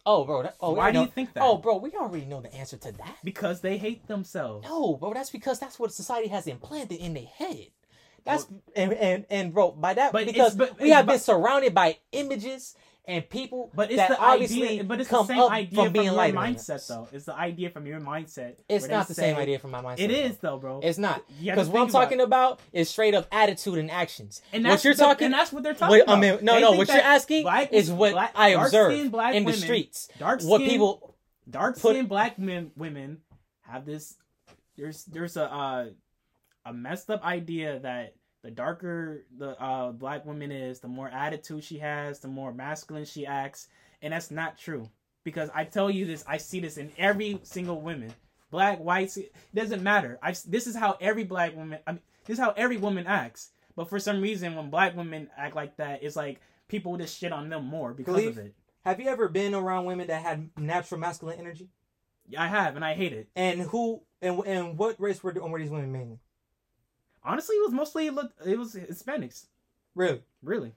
Oh, 0.04 0.24
bro. 0.24 0.42
That, 0.42 0.56
oh, 0.60 0.72
Why 0.72 0.90
do 0.90 1.00
you 1.00 1.06
think 1.06 1.32
that? 1.34 1.42
Oh, 1.42 1.58
bro, 1.58 1.76
we 1.76 1.92
already 1.92 2.24
know 2.24 2.40
the 2.40 2.52
answer 2.54 2.76
to 2.76 2.92
that. 2.92 3.18
Because 3.22 3.60
they 3.60 3.78
hate 3.78 4.06
themselves. 4.08 4.66
No, 4.68 4.96
bro, 4.96 5.14
that's 5.14 5.30
because 5.30 5.60
that's 5.60 5.78
what 5.78 5.92
society 5.92 6.28
has 6.28 6.46
implanted 6.46 6.98
in 6.98 7.14
their 7.14 7.26
head. 7.26 7.68
That's 8.24 8.46
and 8.76 8.92
and 8.92 9.26
and 9.30 9.52
bro, 9.52 9.72
by 9.72 9.94
that 9.94 10.12
But 10.12 10.26
because 10.26 10.54
but 10.54 10.78
we 10.80 10.90
have 10.90 11.06
been 11.06 11.18
surrounded 11.18 11.74
by 11.74 11.98
images 12.12 12.76
and 13.04 13.28
people 13.28 13.70
But 13.74 13.90
it's 13.90 14.06
the 14.08 14.18
obviously 14.20 14.62
idea. 14.68 14.84
But 14.84 15.00
it's 15.00 15.10
the 15.10 15.24
same 15.24 15.40
idea 15.50 15.84
from 15.90 15.94
your 16.04 16.14
mindset, 16.14 16.86
though. 16.86 17.08
It's 17.12 17.24
the 17.24 17.34
idea 17.34 17.70
from 17.70 17.86
your 17.86 18.00
mindset. 18.00 18.58
It's 18.68 18.86
not 18.86 19.08
the 19.08 19.14
same 19.14 19.36
idea 19.36 19.58
from 19.58 19.72
my 19.72 19.82
mindset. 19.82 19.98
It 20.00 20.08
bro. 20.08 20.16
is 20.18 20.36
though, 20.38 20.58
bro. 20.58 20.80
It's 20.82 20.98
not 20.98 21.24
You 21.40 21.50
have 21.50 21.58
to 21.58 21.62
because 21.64 21.68
what 21.68 21.80
I'm 21.82 21.88
about 21.88 22.00
talking 22.00 22.20
it. 22.20 22.24
about 22.24 22.60
is 22.72 22.88
straight 22.88 23.14
up 23.14 23.26
attitude 23.32 23.78
and 23.78 23.90
actions. 23.90 24.40
And 24.52 24.62
what 24.64 24.70
that's 24.70 24.84
you're 24.84 24.94
the- 24.94 25.02
talking, 25.02 25.24
and 25.26 25.34
that's 25.34 25.52
what 25.52 25.62
they're 25.64 25.74
talking 25.74 25.88
what, 25.98 26.02
about. 26.02 26.16
I 26.18 26.20
mean, 26.20 26.38
no, 26.42 26.54
They 26.54 26.60
no. 26.60 26.72
What 26.72 26.88
you're 26.88 26.96
asking 26.98 27.42
black- 27.42 27.72
is 27.72 27.90
what 27.90 28.12
black- 28.12 28.32
I 28.36 28.50
observe 28.50 28.92
in 28.92 29.10
the 29.10 29.16
women- 29.16 29.52
streets. 29.54 30.08
dark 30.18 30.40
What 30.42 30.58
skin- 30.60 30.70
people 30.70 31.16
dark 31.50 31.76
skinned 31.76 32.08
black 32.08 32.38
men 32.38 32.70
women 32.76 33.18
have 33.62 33.84
this 33.84 34.14
there's 34.76 35.04
there's 35.06 35.36
a 35.36 35.52
uh, 35.52 35.86
a 36.64 36.72
messed 36.72 37.10
up 37.10 37.24
idea 37.24 37.80
that 37.80 38.14
the 38.42 38.50
darker 38.50 39.24
the 39.38 39.50
uh, 39.62 39.92
black 39.92 40.24
woman 40.26 40.50
is 40.50 40.80
the 40.80 40.88
more 40.88 41.08
attitude 41.08 41.62
she 41.64 41.78
has 41.78 42.20
the 42.20 42.28
more 42.28 42.52
masculine 42.52 43.04
she 43.04 43.24
acts. 43.26 43.68
And 44.02 44.12
that's 44.12 44.30
not 44.30 44.58
true. 44.58 44.88
Because 45.24 45.48
i 45.54 45.64
tell 45.64 45.90
you 45.90 46.04
this 46.06 46.24
i 46.26 46.36
see 46.36 46.60
this 46.60 46.76
in 46.76 46.90
every 46.98 47.38
single 47.44 47.80
woman. 47.80 48.12
Black 48.50 48.78
white 48.80 49.16
it 49.16 49.32
doesn't 49.54 49.82
matter. 49.82 50.18
I 50.22 50.34
this 50.46 50.66
is 50.66 50.74
how 50.76 50.98
every 51.00 51.24
black 51.24 51.54
woman 51.56 51.78
I 51.86 51.92
mean, 51.92 52.00
this 52.26 52.38
is 52.38 52.44
how 52.44 52.50
every 52.56 52.76
woman 52.76 53.06
acts. 53.06 53.50
But 53.76 53.88
for 53.88 53.98
some 53.98 54.20
reason 54.20 54.54
when 54.56 54.70
black 54.70 54.96
women 54.96 55.28
act 55.36 55.54
like 55.54 55.76
that 55.76 56.02
it's 56.02 56.16
like 56.16 56.40
people 56.68 56.96
just 56.96 57.18
shit 57.18 57.32
on 57.32 57.48
them 57.48 57.64
more 57.64 57.94
because 57.94 58.14
Believe- 58.14 58.38
of 58.38 58.46
it. 58.46 58.54
have 58.84 58.98
you 59.00 59.08
ever 59.08 59.28
been 59.28 59.54
around 59.54 59.84
women 59.84 60.08
that 60.08 60.22
had 60.22 60.50
natural 60.58 61.00
masculine 61.00 61.38
energy? 61.38 61.68
i 62.38 62.46
have 62.48 62.76
and 62.76 62.84
i 62.84 62.94
hate 62.94 63.12
it. 63.12 63.28
And 63.36 63.60
who 63.62 64.02
and 64.20 64.40
and 64.46 64.78
what 64.78 65.00
race 65.00 65.22
were 65.22 65.32
were 65.32 65.58
these 65.58 65.70
women 65.70 65.92
mainly? 65.92 66.18
Honestly, 67.24 67.56
it 67.56 67.62
was 67.64 67.72
mostly. 67.72 68.06
It 68.06 68.58
was 68.58 68.74
Hispanics. 68.74 69.46
Really? 69.94 70.22
Really, 70.42 70.72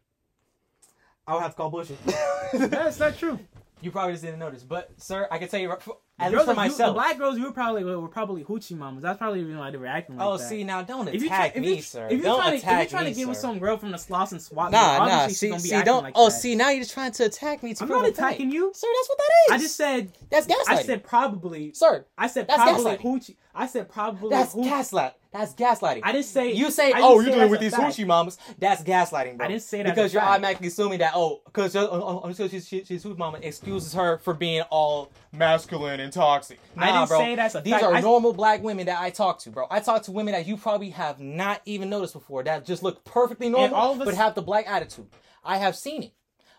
I 1.28 1.34
would 1.34 1.42
have 1.42 1.52
to 1.52 1.58
call 1.58 1.70
bullshit. 1.70 1.98
that's 2.54 3.00
not 3.00 3.18
true. 3.18 3.40
You 3.82 3.92
probably 3.92 4.14
just 4.14 4.24
didn't 4.24 4.40
notice, 4.40 4.64
but 4.64 4.90
sir, 4.98 5.28
I 5.30 5.38
can 5.38 5.48
tell 5.50 5.60
you 5.60 5.70
at 5.72 5.84
Girls 5.84 5.98
least 6.32 6.46
for 6.46 6.52
you- 6.52 6.56
myself. 6.56 6.90
the 6.90 6.94
black 6.94 7.18
girls, 7.18 7.38
you 7.38 7.44
were 7.44 7.52
probably 7.52 7.84
were 7.84 8.08
probably 8.08 8.44
hoochie 8.44 8.76
mamas. 8.78 9.04
That's 9.04 9.18
probably 9.18 9.42
the 9.42 9.46
reason 9.48 9.60
why 9.60 9.70
they 9.70 9.78
were 9.78 9.86
acting 9.86 10.16
like 10.16 10.26
that. 10.26 10.30
oh, 10.32 10.38
that. 10.38 10.48
see 10.48 10.64
now, 10.64 10.82
don't 10.82 11.08
if 11.10 11.22
you 11.22 11.28
attack 11.28 11.54
try, 11.54 11.62
if 11.62 11.68
me, 11.68 11.76
you, 11.76 11.82
sir. 11.82 12.06
if 12.08 12.14
you're 12.14 12.22
don't 12.24 12.40
trying 12.40 12.52
to, 12.52 12.56
if 12.58 12.64
you're 12.64 12.86
trying 12.86 13.04
me, 13.06 13.12
to 13.12 13.16
get 13.20 13.28
with 13.28 13.38
some 13.38 13.60
girl 13.60 13.78
from 13.78 13.92
the 13.92 13.98
Slauson 13.98 14.40
swat, 14.40 14.72
Nah, 14.72 15.06
nah. 15.06 15.28
she's 15.28 15.40
See, 15.40 15.60
see, 15.60 15.82
don't. 15.84 16.04
like 16.04 16.14
oh, 16.16 16.26
that. 16.30 16.32
see, 16.32 16.56
now 16.56 16.70
you're 16.70 16.82
just 16.84 16.94
trying 16.94 17.12
to 17.12 17.26
attack 17.26 17.64
me. 17.64 17.74
To 17.74 17.84
I'm 17.84 17.90
not 17.90 18.08
attacking 18.08 18.50
you. 18.52 18.72
sir. 18.74 18.88
That's 18.98 19.10
what 19.10 19.18
that 19.18 19.56
is. 19.56 19.62
I 19.62 19.64
just 19.64 19.76
said 19.76 20.12
that's 20.32 20.48
gaslighting. 20.48 20.70
I 20.70 20.84
said 20.84 21.04
probably. 21.04 21.74
sir, 21.74 22.06
I 22.18 22.28
said 22.28 22.48
probably 22.48 22.84
gaslighting. 22.96 23.02
hoochie. 23.02 23.36
I 23.54 23.68
said 23.68 23.90
probably. 23.90 24.30
that's 24.30 24.54
hoochie. 24.54 24.64
gaslight. 24.64 25.14
That's 25.38 25.54
gaslighting. 25.54 26.00
I 26.04 26.14
didn't 26.14 26.26
say 26.28 26.54
You 26.54 26.72
say, 26.72 26.94
oh, 26.96 27.20
you're 27.20 27.34
doing 27.34 27.50
with 27.52 27.60
these 27.60 27.76
fact. 27.76 27.98
sushi 27.98 28.08
mamas. 28.08 28.38
That's 28.58 28.82
gaslighting, 28.84 29.36
bro. 29.36 29.46
I 29.46 29.50
didn't 29.50 29.64
say 29.64 29.84
that 29.84 29.94
because 29.94 30.14
you're 30.14 30.22
fact. 30.22 30.32
automatically 30.32 30.68
assuming 30.70 31.00
that 31.00 31.12
oh, 31.14 31.42
because 31.44 31.76
uh, 31.76 31.84
uh, 31.92 32.18
uh, 32.20 32.28
because 32.28 32.52
she's, 32.52 32.66
she's, 32.66 32.88
she's 32.88 33.04
sushi 33.04 33.18
mama 33.18 33.40
excuses 33.42 33.94
her 33.94 34.18
for 34.20 34.34
being 34.34 34.62
all 34.70 35.12
masculine 35.34 36.00
and 36.00 36.14
toxic. 36.14 36.58
I 36.78 36.94
didn't 36.94 37.10
bro. 37.10 37.20
say 37.20 37.36
that's 37.36 37.56
a 37.56 37.60
These 37.62 37.74
fact. 37.74 37.84
are 37.84 37.94
I- 37.96 38.00
normal 38.02 38.32
black 38.32 38.64
women 38.64 38.86
that 38.86 39.02
I 39.02 39.10
talk 39.10 39.40
to, 39.40 39.50
bro. 39.50 39.68
I 39.70 39.82
talk 39.82 40.04
to 40.04 40.14
women 40.14 40.32
that 40.34 40.48
you 40.48 40.56
probably 40.56 40.92
have 40.92 41.20
not 41.20 41.62
even 41.66 41.90
noticed 41.90 42.14
before 42.14 42.42
that 42.44 42.66
just 42.66 42.82
look 42.82 43.04
perfectly 43.04 43.50
normal, 43.50 43.76
us- 43.76 44.06
but 44.06 44.14
have 44.16 44.36
the 44.36 44.42
black 44.42 44.66
attitude. 44.70 45.08
I 45.44 45.58
have 45.58 45.76
seen 45.76 46.04
it. 46.04 46.14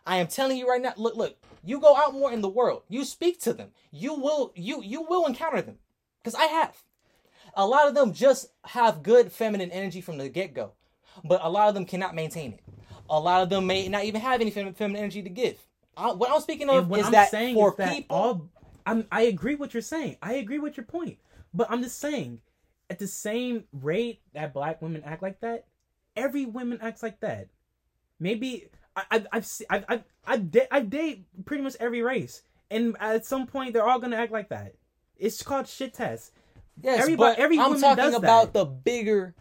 I 0.05 0.19
am 0.19 0.27
telling 0.27 0.59
you 0.59 0.69
right 0.69 0.83
now. 0.83 0.93
Look, 0.99 1.17
look. 1.17 1.37
You 1.65 1.81
go 1.81 1.97
out 1.97 2.12
more 2.12 2.31
in 2.31 2.43
the 2.43 2.49
world. 2.49 2.83
You 2.91 3.05
speak 3.07 3.41
to 3.41 3.53
them. 3.55 3.71
You 3.91 4.15
will. 4.15 4.53
You 4.55 4.83
you 4.83 5.01
will 5.03 5.25
encounter 5.27 5.62
them, 5.62 5.79
because 6.23 6.35
I 6.35 6.45
have. 6.45 6.77
A 7.57 7.66
lot 7.66 7.88
of 7.88 7.95
them 7.95 8.12
just 8.12 8.49
have 8.64 9.03
good 9.03 9.33
feminine 9.33 9.71
energy 9.71 10.01
from 10.01 10.19
the 10.19 10.29
get 10.29 10.55
go, 10.55 10.73
but 11.25 11.40
a 11.42 11.49
lot 11.49 11.69
of 11.69 11.75
them 11.75 11.87
cannot 11.87 12.14
maintain 12.14 12.53
it. 12.53 12.61
A 13.09 13.19
lot 13.19 13.42
of 13.42 13.49
them 13.49 13.66
may 13.66 13.88
not 13.88 14.05
even 14.05 14.21
have 14.21 14.40
any 14.40 14.51
fem- 14.51 14.75
feminine 14.75 15.03
energy 15.03 15.23
to 15.23 15.31
give. 15.31 15.59
I, 15.97 16.12
what 16.12 16.31
I'm 16.31 16.40
speaking 16.40 16.69
of 16.69 16.92
is 16.95 17.07
I'm 17.07 17.12
that 17.12 17.31
saying 17.31 17.55
for 17.55 17.71
is 17.71 17.77
that 17.79 17.92
people. 17.95 18.16
all 18.16 18.49
I'm, 18.85 19.07
I 19.11 19.23
agree 19.23 19.55
with 19.55 19.61
what 19.61 19.75
you're 19.75 19.81
saying. 19.81 20.16
I 20.23 20.35
agree 20.35 20.59
with 20.59 20.77
your 20.77 20.87
point. 20.87 21.19
But 21.53 21.71
I'm 21.71 21.83
just 21.83 21.99
saying, 21.99 22.40
at 22.90 22.99
the 22.99 23.07
same 23.07 23.64
rate 23.73 24.21
that 24.35 24.53
black 24.53 24.81
women 24.83 25.03
act 25.05 25.23
like 25.23 25.40
that, 25.40 25.66
every 26.16 26.45
woman 26.45 26.79
acts 26.81 27.03
like 27.03 27.21
that. 27.21 27.49
Maybe 28.21 28.69
I, 28.95 29.03
I, 29.11 29.25
I've 29.33 29.49
I've 29.71 30.05
I've 30.27 30.66
I've 30.71 30.90
date 30.90 31.27
pretty 31.45 31.62
much 31.62 31.77
every 31.81 32.03
race, 32.03 32.42
and 32.71 32.97
at 33.01 33.27
some 33.27 33.47
point 33.47 33.73
they're 33.73 33.87
all 33.87 33.99
gonna 33.99 34.16
act 34.16 34.33
like 34.33 34.51
that. 34.51 34.75
It's 35.16 35.42
called 35.42 35.66
shit 35.66 35.95
test. 35.95 36.33
Yes, 36.83 37.01
everybody- 37.01 37.35
but 37.35 37.39
every 37.43 37.59
I'm 37.59 37.81
talking 37.81 38.15
about 38.15 38.53
the 38.53 38.65
bigger 38.65 39.35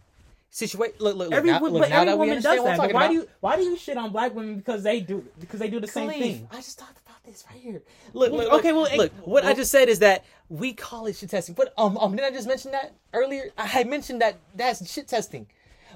situation. 0.50 0.96
Look, 1.00 1.16
look, 1.16 1.28
look. 1.28 1.32
Every 1.36 1.50
now, 1.50 1.60
look, 1.60 1.72
but 1.82 1.90
now 1.90 1.96
every 1.96 2.06
that 2.12 2.18
woman 2.18 2.42
does 2.42 2.64
that. 2.64 2.78
Why 2.78 2.86
about, 2.86 3.08
do 3.08 3.14
you 3.14 3.28
why 3.40 3.56
do 3.56 3.62
you 3.62 3.76
shit 3.76 3.96
on 3.96 4.10
black 4.10 4.34
women 4.34 4.56
because 4.56 4.82
they 4.82 5.00
do 5.00 5.24
because 5.38 5.60
they 5.60 5.68
do 5.68 5.80
the 5.80 5.86
same 5.86 6.10
thing? 6.10 6.48
I 6.50 6.56
just 6.56 6.78
talked 6.78 6.98
about 7.06 7.22
this 7.24 7.44
right 7.50 7.60
here. 7.60 7.82
Look, 8.12 8.32
Well, 8.32 8.44
look, 8.44 8.52
okay, 8.60 8.72
well, 8.72 8.88
look. 8.96 9.12
What 9.24 9.44
I 9.44 9.52
just 9.54 9.70
said 9.70 9.88
is 9.88 9.98
that 10.00 10.24
we 10.48 10.72
call 10.72 11.06
it 11.06 11.16
shit 11.16 11.30
testing. 11.30 11.54
But 11.54 11.74
um, 11.76 11.96
um, 11.98 12.14
didn't 12.16 12.32
I 12.32 12.36
just 12.36 12.48
mention 12.48 12.72
that 12.72 12.94
earlier? 13.12 13.50
I 13.58 13.66
had 13.66 13.86
mentioned 13.88 14.20
that 14.22 14.38
that's 14.54 14.90
shit 14.90 15.08
testing. 15.08 15.46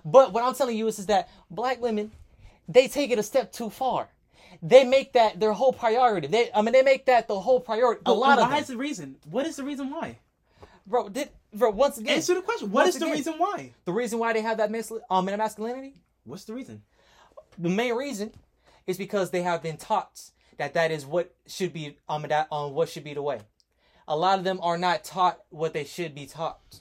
But 0.04 0.32
what 0.32 0.44
I'm 0.44 0.54
telling 0.54 0.76
you 0.76 0.86
is, 0.88 0.98
is 0.98 1.06
that 1.06 1.28
black 1.50 1.80
women, 1.80 2.10
they 2.68 2.88
take 2.88 3.10
it 3.10 3.18
a 3.18 3.22
step 3.22 3.52
too 3.52 3.70
far. 3.70 4.08
They 4.62 4.84
make 4.84 5.12
that 5.12 5.38
their 5.38 5.52
whole 5.52 5.72
priority. 5.72 6.26
They, 6.26 6.50
I 6.54 6.62
mean, 6.62 6.72
they 6.72 6.82
make 6.82 7.06
that 7.06 7.28
the 7.28 7.38
whole 7.38 7.60
priority. 7.60 8.02
A 8.06 8.12
lot 8.12 8.38
of 8.38 8.50
why 8.50 8.58
is 8.58 8.66
the 8.66 8.76
reason? 8.76 9.16
What 9.30 9.46
is 9.46 9.56
the 9.56 9.64
reason 9.64 9.90
why? 9.90 10.18
Bro. 10.90 11.08
Did 11.08 11.30
bro 11.54 11.70
once 11.70 11.98
again? 11.98 12.16
Answer 12.16 12.34
the 12.34 12.42
question. 12.42 12.70
What 12.70 12.86
is 12.86 12.94
Once 12.94 12.96
is 12.96 13.00
the 13.00 13.10
reason 13.10 13.34
why? 13.38 13.72
The 13.84 13.92
reason 13.92 14.18
why 14.18 14.32
they 14.32 14.42
have 14.42 14.58
that 14.58 14.70
masculine, 14.70 15.04
um, 15.08 15.24
masculinity 15.24 15.94
What's 16.24 16.44
the 16.44 16.54
reason? 16.54 16.82
the 17.58 17.68
main 17.68 17.94
reason 17.94 18.32
is 18.86 18.96
because 18.96 19.30
they 19.30 19.42
have 19.42 19.62
been 19.62 19.76
taught 19.76 20.30
that 20.56 20.74
that 20.74 20.90
is 20.90 21.04
what 21.04 21.34
should 21.46 21.72
be 21.72 21.96
um 22.08 22.22
that 22.22 22.48
um 22.52 22.72
what 22.74 22.88
should 22.88 23.04
be 23.04 23.14
the 23.14 23.22
way. 23.22 23.40
A 24.08 24.16
lot 24.16 24.38
of 24.38 24.44
them 24.44 24.58
are 24.62 24.76
not 24.76 25.04
taught 25.04 25.40
what 25.50 25.72
they 25.72 25.84
should 25.84 26.14
be 26.14 26.26
taught. 26.26 26.80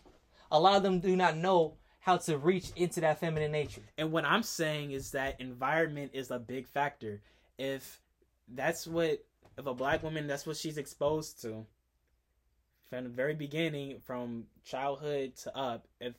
A 0.51 0.59
lot 0.59 0.77
of 0.77 0.83
them 0.83 0.99
do 0.99 1.15
not 1.15 1.37
know 1.37 1.75
how 1.99 2.17
to 2.17 2.37
reach 2.37 2.71
into 2.75 3.01
that 3.01 3.19
feminine 3.19 3.51
nature. 3.51 3.83
And 3.97 4.11
what 4.11 4.25
I'm 4.25 4.41
saying 4.41 4.91
is 4.91 5.11
that 5.11 5.39
environment 5.39 6.11
is 6.13 6.31
a 6.31 6.39
big 6.39 6.67
factor. 6.67 7.21
If 7.57 8.01
that's 8.47 8.87
what 8.87 9.23
if 9.57 9.65
a 9.65 9.73
black 9.73 10.01
woman 10.03 10.27
that's 10.27 10.47
what 10.47 10.57
she's 10.57 10.77
exposed 10.77 11.41
to 11.41 11.65
from 12.89 13.03
the 13.03 13.09
very 13.09 13.35
beginning, 13.35 13.99
from 14.03 14.45
childhood 14.65 15.35
to 15.43 15.55
up, 15.57 15.87
if 15.99 16.13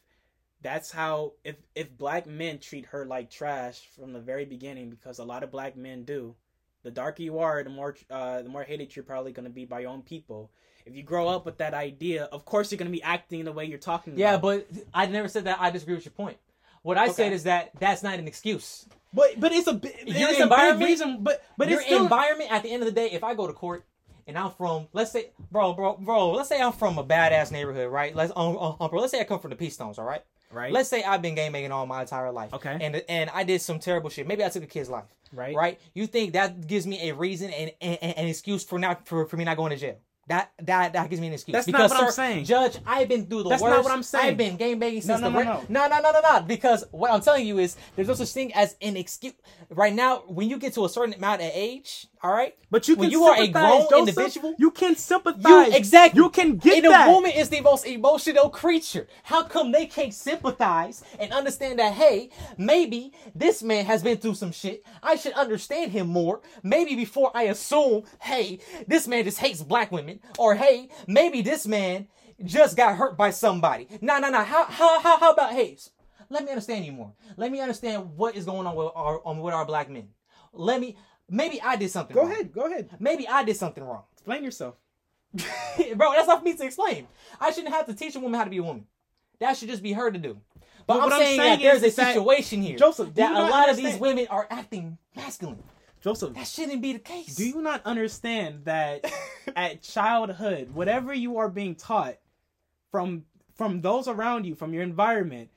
that's 0.62 0.90
how 0.90 1.32
if 1.44 1.56
if 1.74 1.96
black 1.96 2.26
men 2.26 2.58
treat 2.58 2.86
her 2.86 3.04
like 3.06 3.30
trash 3.30 3.82
from 3.96 4.12
the 4.12 4.20
very 4.20 4.44
beginning, 4.44 4.90
because 4.90 5.18
a 5.18 5.24
lot 5.24 5.42
of 5.42 5.50
black 5.50 5.76
men 5.76 6.04
do, 6.04 6.34
the 6.82 6.90
darker 6.90 7.22
you 7.22 7.38
are, 7.38 7.62
the 7.62 7.70
more 7.70 7.96
uh 8.10 8.42
the 8.42 8.48
more 8.48 8.62
hated 8.62 8.94
you're 8.94 9.04
probably 9.04 9.32
gonna 9.32 9.50
be 9.50 9.64
by 9.64 9.80
your 9.80 9.90
own 9.90 10.02
people. 10.02 10.50
If 10.86 10.94
you 10.96 11.02
grow 11.02 11.28
up 11.28 11.44
with 11.44 11.58
that 11.58 11.74
idea, 11.74 12.24
of 12.24 12.44
course 12.44 12.70
you're 12.70 12.78
gonna 12.78 12.90
be 12.90 13.02
acting 13.02 13.44
the 13.44 13.52
way 13.52 13.64
you're 13.64 13.78
talking. 13.78 14.16
Yeah, 14.16 14.34
about. 14.34 14.42
but 14.42 14.68
I 14.94 15.06
never 15.06 15.28
said 15.28 15.44
that. 15.44 15.58
I 15.60 15.70
disagree 15.70 15.94
with 15.94 16.04
your 16.04 16.12
point. 16.12 16.38
What 16.82 16.96
I 16.96 17.08
said 17.08 17.32
is 17.32 17.44
that 17.44 17.72
that's 17.78 18.02
not 18.02 18.18
an 18.18 18.26
excuse. 18.26 18.86
but 19.12 19.38
but 19.38 19.52
it's 19.52 19.66
a 19.66 19.74
bi- 19.74 19.88
Your 20.06 20.30
it's 20.30 20.38
a 20.38 20.42
big 20.46 20.52
environment- 20.52 20.88
reason. 20.88 21.22
But 21.22 21.42
but 21.58 21.68
Your 21.68 21.78
it's 21.80 21.86
still 21.86 22.02
environment 22.02 22.50
at 22.52 22.62
the 22.62 22.70
end 22.70 22.82
of 22.82 22.86
the 22.86 22.92
day, 22.94 23.10
if 23.10 23.22
I 23.24 23.34
go 23.34 23.46
to 23.46 23.52
court 23.52 23.84
and 24.26 24.38
I'm 24.38 24.50
from, 24.52 24.88
let's 24.92 25.12
say, 25.12 25.30
bro, 25.50 25.72
bro, 25.72 25.96
bro, 25.96 26.32
let's 26.32 26.48
say 26.48 26.60
I'm 26.60 26.72
from 26.72 26.98
a 26.98 27.04
badass 27.04 27.50
neighborhood, 27.52 27.90
right? 27.90 28.14
Let's, 28.14 28.32
um, 28.36 28.56
um, 28.56 28.76
um, 28.80 28.90
bro, 28.90 29.00
let's 29.00 29.12
say 29.12 29.20
I 29.20 29.24
come 29.24 29.40
from 29.40 29.50
the 29.50 29.56
Peace 29.56 29.74
Stones, 29.74 29.98
all 29.98 30.04
right? 30.04 30.22
right. 30.52 30.72
Let's 30.72 30.88
say 30.88 31.02
I've 31.02 31.22
been 31.22 31.34
game 31.34 31.52
making 31.52 31.72
all 31.72 31.86
my 31.86 32.02
entire 32.02 32.30
life. 32.32 32.52
Okay. 32.54 32.76
And 32.80 33.02
and 33.08 33.30
I 33.30 33.44
did 33.44 33.60
some 33.60 33.78
terrible 33.78 34.10
shit. 34.10 34.26
Maybe 34.26 34.44
I 34.44 34.48
took 34.48 34.62
a 34.62 34.66
kid's 34.66 34.90
life. 34.90 35.04
right 35.32 35.54
Right? 35.54 35.80
You 35.94 36.06
think 36.06 36.32
that 36.34 36.66
gives 36.66 36.86
me 36.86 37.08
a 37.08 37.14
reason 37.14 37.50
and, 37.50 37.72
and, 37.80 37.98
and 38.02 38.18
an 38.18 38.26
excuse 38.26 38.64
for 38.64 38.78
not 38.78 39.06
for, 39.06 39.26
for 39.26 39.36
me 39.36 39.44
not 39.44 39.56
going 39.56 39.70
to 39.70 39.76
jail? 39.76 39.98
That 40.28 40.52
that 40.62 40.92
that 40.92 41.10
gives 41.10 41.20
me 41.20 41.26
an 41.26 41.32
excuse. 41.32 41.52
That's 41.54 41.66
not 41.66 41.78
because, 41.78 41.90
what 41.90 42.04
I'm 42.04 42.12
saying. 42.12 42.44
Judge, 42.44 42.78
I've 42.86 43.08
been 43.08 43.26
through 43.26 43.42
the 43.44 43.48
That's 43.48 43.62
worst. 43.62 43.76
not 43.76 43.84
what 43.84 43.92
I'm 43.92 44.02
saying. 44.04 44.26
I've 44.28 44.36
been 44.36 44.56
game 44.56 44.78
making 44.78 45.02
since 45.02 45.20
no, 45.20 45.28
the 45.28 45.42
no, 45.42 45.42
no. 45.42 45.64
no 45.68 45.88
no 45.88 46.00
no 46.00 46.12
no 46.12 46.20
no 46.20 46.42
because 46.42 46.84
what 46.92 47.10
I'm 47.10 47.20
telling 47.20 47.44
you 47.44 47.58
is 47.58 47.76
there's 47.96 48.06
no 48.06 48.14
such 48.14 48.28
thing 48.28 48.54
as 48.54 48.76
an 48.80 48.96
excuse. 48.96 49.32
Right 49.70 49.92
now, 49.92 50.18
when 50.28 50.48
you 50.48 50.58
get 50.58 50.74
to 50.74 50.84
a 50.84 50.88
certain 50.88 51.14
amount 51.14 51.40
of 51.40 51.50
age, 51.52 52.06
all 52.22 52.32
right, 52.32 52.54
But 52.70 52.86
you 52.86 52.96
when 52.96 53.08
can 53.08 53.12
you 53.12 53.24
are 53.24 53.40
a 53.40 53.48
grown 53.48 53.86
Joseph. 53.88 53.98
individual, 54.08 54.54
You 54.58 54.70
can 54.70 54.94
sympathize. 54.94 55.42
you 55.68 55.74
exactly. 55.74 56.20
You 56.20 56.28
can 56.28 56.56
get 56.56 56.84
and 56.84 56.92
that. 56.92 57.08
a 57.08 57.12
woman 57.12 57.30
is 57.30 57.48
the 57.48 57.62
most 57.62 57.86
emotional 57.86 58.50
creature. 58.50 59.06
How 59.22 59.42
come 59.44 59.72
they 59.72 59.86
can't 59.86 60.12
sympathize 60.12 61.02
and 61.18 61.32
understand 61.32 61.78
that? 61.78 61.94
Hey, 61.94 62.28
maybe 62.58 63.12
this 63.34 63.62
man 63.62 63.86
has 63.86 64.02
been 64.02 64.18
through 64.18 64.34
some 64.34 64.52
shit. 64.52 64.84
I 65.02 65.16
should 65.16 65.32
understand 65.32 65.92
him 65.92 66.08
more. 66.08 66.42
Maybe 66.62 66.94
before 66.94 67.30
I 67.34 67.44
assume, 67.44 68.02
hey, 68.20 68.58
this 68.86 69.08
man 69.08 69.24
just 69.24 69.38
hates 69.38 69.62
black 69.62 69.90
women, 69.90 70.20
or 70.38 70.54
hey, 70.56 70.88
maybe 71.06 71.40
this 71.40 71.66
man 71.66 72.06
just 72.44 72.76
got 72.76 72.96
hurt 72.96 73.16
by 73.16 73.30
somebody. 73.30 73.88
No, 74.02 74.18
no, 74.18 74.28
no. 74.30 74.42
How 74.44 74.64
how 74.66 75.00
how 75.00 75.18
how 75.18 75.32
about 75.32 75.52
hey? 75.52 75.78
Let 76.28 76.44
me 76.44 76.50
understand 76.50 76.84
you 76.84 76.92
more. 76.92 77.12
Let 77.36 77.50
me 77.50 77.60
understand 77.60 78.16
what 78.16 78.36
is 78.36 78.44
going 78.44 78.66
on 78.66 78.76
with 78.76 78.90
our 78.94 79.26
um, 79.26 79.38
with 79.40 79.54
our 79.54 79.64
black 79.64 79.88
men. 79.90 80.08
Let 80.52 80.80
me. 80.80 80.96
Maybe 81.30 81.60
I 81.62 81.76
did 81.76 81.90
something. 81.90 82.14
Go 82.14 82.22
wrong. 82.22 82.32
ahead. 82.32 82.52
Go 82.52 82.66
ahead. 82.66 82.90
Maybe 82.98 83.26
I 83.28 83.44
did 83.44 83.56
something 83.56 83.82
wrong. 83.84 84.02
Explain 84.14 84.44
yourself. 84.44 84.74
Bro, 85.32 86.12
that's 86.12 86.26
not 86.26 86.40
for 86.40 86.44
me 86.44 86.56
to 86.56 86.64
explain. 86.64 87.06
I 87.40 87.52
shouldn't 87.52 87.72
have 87.72 87.86
to 87.86 87.94
teach 87.94 88.16
a 88.16 88.20
woman 88.20 88.36
how 88.38 88.44
to 88.44 88.50
be 88.50 88.58
a 88.58 88.62
woman. 88.62 88.86
That 89.38 89.56
should 89.56 89.68
just 89.68 89.82
be 89.82 89.92
her 89.92 90.10
to 90.10 90.18
do. 90.18 90.38
But, 90.86 90.86
But 90.86 90.94
I'm, 90.94 91.00
what 91.04 91.12
I'm 91.12 91.18
saying, 91.20 91.38
saying 91.38 91.58
that 91.60 91.62
there's 91.62 91.82
a 91.92 91.96
that- 91.96 92.14
situation 92.14 92.62
here 92.62 92.76
Joseph, 92.76 93.14
that 93.14 93.32
a 93.36 93.42
lot 93.50 93.70
of 93.70 93.76
these 93.76 93.96
women 93.98 94.26
are 94.28 94.46
acting 94.50 94.98
masculine. 95.14 95.62
Joseph, 96.02 96.34
That 96.34 96.46
shouldn't 96.46 96.80
be 96.80 96.94
the 96.94 96.98
case. 96.98 97.36
do 97.36 97.46
you 97.46 97.60
not 97.60 97.82
understand 97.84 98.64
that 98.64 99.04
at 99.56 99.82
childhood, 99.82 100.70
whatever 100.74 101.12
you 101.12 101.36
are 101.38 101.48
being 101.48 101.74
taught 101.74 102.16
from 102.90 103.24
from 103.54 103.82
those 103.82 104.08
around 104.08 104.46
you, 104.46 104.54
from 104.54 104.72
your 104.72 104.82
environment, 104.82 105.50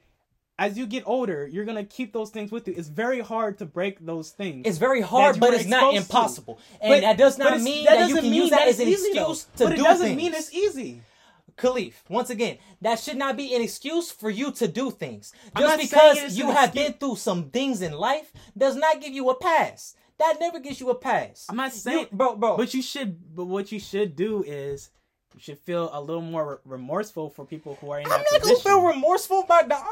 as 0.59 0.77
you 0.77 0.85
get 0.85 1.03
older, 1.07 1.47
you're 1.47 1.65
gonna 1.65 1.83
keep 1.83 2.13
those 2.13 2.29
things 2.29 2.51
with 2.51 2.67
you. 2.67 2.73
It's 2.77 2.87
very 2.87 3.19
hard 3.21 3.57
to 3.59 3.65
break 3.65 4.05
those 4.05 4.29
things. 4.29 4.67
It's 4.67 4.77
very 4.77 5.01
hard, 5.01 5.39
but 5.39 5.53
it's 5.53 5.65
not 5.65 5.93
exposed 5.93 5.95
to. 5.95 6.15
impossible. 6.17 6.59
And 6.81 6.89
But- 6.91 7.01
that 7.01 7.17
does 7.17 7.37
not 7.37 7.59
mean 7.61 7.85
that, 7.85 8.07
you 8.09 8.15
can 8.15 8.25
use 8.33 8.49
that, 8.51 8.67
as 8.67 8.79
an 8.79 8.87
easy, 8.87 9.13
though. 9.13 9.31
excuse 9.31 9.43
to 9.57 9.63
but 9.65 9.75
do 9.75 9.81
it 9.81 9.83
doesn't 9.83 10.05
things. 10.07 10.17
mean 10.17 10.33
it's 10.33 10.53
easy. 10.53 11.01
Khalif, 11.57 11.93
once 12.09 12.29
again, 12.31 12.57
that 12.81 12.99
should 12.99 13.17
not 13.17 13.37
be 13.37 13.53
an 13.55 13.61
excuse 13.61 14.11
for 14.11 14.29
you 14.29 14.51
to 14.53 14.67
do 14.67 14.89
things. 14.89 15.33
Just 15.57 15.79
because 15.79 16.35
you 16.37 16.49
have 16.49 16.69
excuse. 16.69 16.87
been 16.89 16.93
through 16.97 17.15
some 17.17 17.49
things 17.51 17.81
in 17.83 17.93
life 17.93 18.31
does 18.57 18.75
not 18.75 18.99
give 19.01 19.13
you 19.13 19.29
a 19.29 19.35
pass. 19.35 19.95
That 20.17 20.37
never 20.39 20.59
gives 20.59 20.79
you 20.79 20.89
a 20.89 20.95
pass. 20.95 21.45
I'm 21.49 21.55
not 21.57 21.71
saying, 21.73 22.07
You- 22.11 22.17
bro, 22.17 22.35
bro. 22.35 22.57
But 22.57 22.73
you 22.73 22.81
should. 22.81 23.35
But 23.35 23.45
what 23.45 23.71
you 23.71 23.79
should 23.79 24.15
do 24.15 24.43
is, 24.43 24.89
you 25.35 25.39
should 25.41 25.59
feel 25.59 25.89
a 25.93 26.01
little 26.01 26.21
more 26.21 26.61
remorseful 26.65 27.29
for 27.29 27.45
people 27.45 27.77
who 27.81 27.89
are 27.91 27.99
in 27.99 28.05
I'm 28.05 28.11
that 28.11 28.25
not 28.31 28.41
gonna 28.41 28.55
feel 28.55 28.81
remorseful, 28.81 29.45
my 29.49 29.63
dog. 29.63 29.83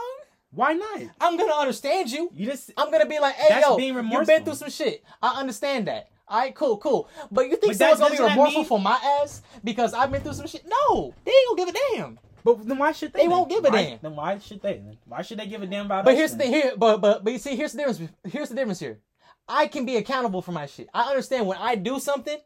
Why 0.53 0.73
not? 0.73 1.01
I'm 1.21 1.37
gonna 1.37 1.53
understand 1.53 2.09
you. 2.11 2.29
You 2.33 2.45
just. 2.47 2.71
I'm 2.77 2.91
gonna 2.91 3.05
be 3.05 3.19
like, 3.19 3.35
hey, 3.35 3.61
yo, 3.61 3.77
you've 3.77 4.27
been 4.27 4.43
through 4.43 4.55
some 4.55 4.69
shit. 4.69 5.03
I 5.21 5.39
understand 5.39 5.87
that. 5.87 6.09
All 6.27 6.39
right, 6.39 6.53
cool, 6.55 6.77
cool. 6.77 7.09
But 7.31 7.49
you 7.49 7.55
think 7.57 7.77
But 7.77 7.97
someone's 7.97 8.17
gonna 8.19 8.29
be 8.33 8.39
remorseful 8.39 8.61
mean- 8.61 8.67
for 8.67 8.79
my 8.79 9.19
ass 9.21 9.41
because 9.63 9.93
I've 9.93 10.11
been 10.11 10.21
through 10.21 10.33
some 10.33 10.47
shit? 10.47 10.65
No, 10.65 11.13
they 11.25 11.31
ain't 11.31 11.57
gonna 11.57 11.65
give 11.71 11.75
a 11.75 11.95
damn. 11.95 12.19
But 12.43 12.67
then 12.67 12.77
why 12.77 12.91
should 12.91 13.13
they? 13.13 13.19
They 13.19 13.23
then? 13.23 13.31
won't 13.31 13.49
give 13.49 13.65
a 13.65 13.69
Why- 13.69 13.83
damn. 13.83 13.99
Then 14.01 14.15
why 14.15 14.39
should 14.39 14.61
they? 14.61 14.73
Then 14.73 14.97
why 15.05 15.21
should 15.21 15.39
they 15.39 15.45
give 15.47 15.61
a 15.61 15.67
damn 15.67 15.85
about? 15.85 16.05
But 16.05 16.15
here's 16.15 16.31
the 16.31 16.37
then? 16.37 16.51
thing 16.51 16.61
here, 16.61 16.73
but 16.77 16.97
but 16.97 17.23
but 17.23 17.31
you 17.33 17.39
see, 17.39 17.55
here's 17.55 17.73
the 17.73 17.77
difference. 17.79 18.11
Here's 18.27 18.49
the 18.49 18.55
difference 18.55 18.79
here. 18.79 18.99
I 19.47 19.67
can 19.67 19.85
be 19.85 19.97
accountable 19.97 20.41
for 20.41 20.51
my 20.51 20.65
shit. 20.65 20.87
I 20.93 21.09
understand 21.09 21.47
when 21.47 21.57
I 21.57 21.75
do 21.75 21.99
something, 21.99 22.37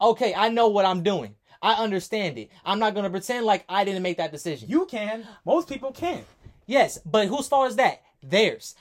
Okay, 0.00 0.34
I 0.34 0.48
know 0.48 0.68
what 0.68 0.84
I'm 0.84 1.02
doing. 1.02 1.34
I 1.62 1.74
understand 1.74 2.36
it. 2.36 2.50
I'm 2.64 2.78
not 2.78 2.94
gonna 2.94 3.10
pretend 3.10 3.46
like 3.46 3.64
I 3.68 3.84
didn't 3.84 4.02
make 4.02 4.16
that 4.18 4.32
decision. 4.32 4.68
You 4.68 4.86
can. 4.86 5.26
Most 5.46 5.68
people 5.68 5.92
can't. 5.92 6.24
Yes, 6.66 6.98
but 7.04 7.28
whose 7.28 7.48
fault 7.48 7.68
is 7.68 7.76
that? 7.76 8.02
Theirs. 8.22 8.74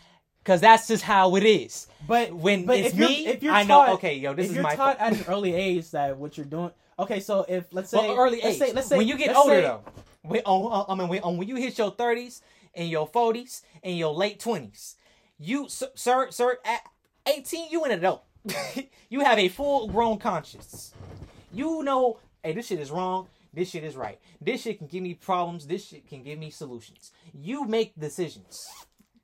Cause 0.43 0.59
that's 0.59 0.87
just 0.87 1.03
how 1.03 1.35
it 1.37 1.43
is. 1.43 1.87
But 2.05 2.33
When 2.33 2.65
but 2.65 2.77
it's 2.77 2.89
if 2.89 2.95
me, 2.99 3.27
if 3.27 3.41
you're 3.41 3.53
I 3.53 3.63
know. 3.63 3.93
okay, 3.93 4.15
yo, 4.17 4.33
this 4.33 4.45
if 4.47 4.49
is 4.51 4.55
you're 4.57 4.63
my 4.63 4.75
taught 4.75 4.97
fault. 4.99 5.13
at 5.13 5.19
an 5.19 5.33
early 5.33 5.53
age 5.53 5.89
that 5.91 6.17
what 6.17 6.35
you're 6.37 6.45
doing. 6.45 6.71
Okay, 6.99 7.21
so 7.21 7.45
if 7.47 7.65
let's 7.71 7.89
say 7.89 7.97
Well, 7.97 8.17
early 8.17 8.41
let's 8.43 8.55
age. 8.55 8.59
say 8.59 8.73
let's 8.73 8.87
say 8.87 8.97
when 8.97 9.07
you 9.07 9.17
get 9.17 9.33
older 9.35 9.53
say- 9.55 9.61
though, 9.61 9.81
when, 10.23 10.41
oh, 10.45 10.85
I 10.89 10.95
mean, 10.95 11.07
when, 11.07 11.21
um, 11.23 11.37
when 11.37 11.47
you 11.47 11.55
hit 11.55 11.77
your 11.77 11.91
thirties 11.91 12.41
and 12.75 12.89
your 12.89 13.07
forties 13.07 13.61
and 13.83 13.97
your 13.97 14.13
late 14.13 14.39
twenties, 14.41 14.95
you, 15.39 15.69
sir, 15.69 15.87
sir, 15.95 16.27
sir, 16.31 16.57
at 16.65 16.81
eighteen, 17.25 17.69
you 17.71 17.83
an 17.85 17.91
adult. 17.91 18.23
you 19.09 19.21
have 19.21 19.39
a 19.39 19.47
full 19.47 19.87
grown 19.87 20.17
conscience. 20.17 20.93
You 21.53 21.83
know, 21.83 22.19
hey, 22.43 22.51
this 22.53 22.67
shit 22.67 22.79
is 22.81 22.91
wrong. 22.91 23.27
This 23.53 23.69
shit 23.69 23.83
is 23.83 23.95
right. 23.95 24.19
This 24.41 24.61
shit 24.63 24.79
can 24.79 24.87
give 24.87 25.03
me 25.03 25.13
problems. 25.13 25.67
This 25.67 25.85
shit 25.85 26.07
can 26.07 26.23
give 26.23 26.39
me 26.39 26.49
solutions. 26.49 27.11
You 27.33 27.65
make 27.65 27.93
decisions. 27.99 28.67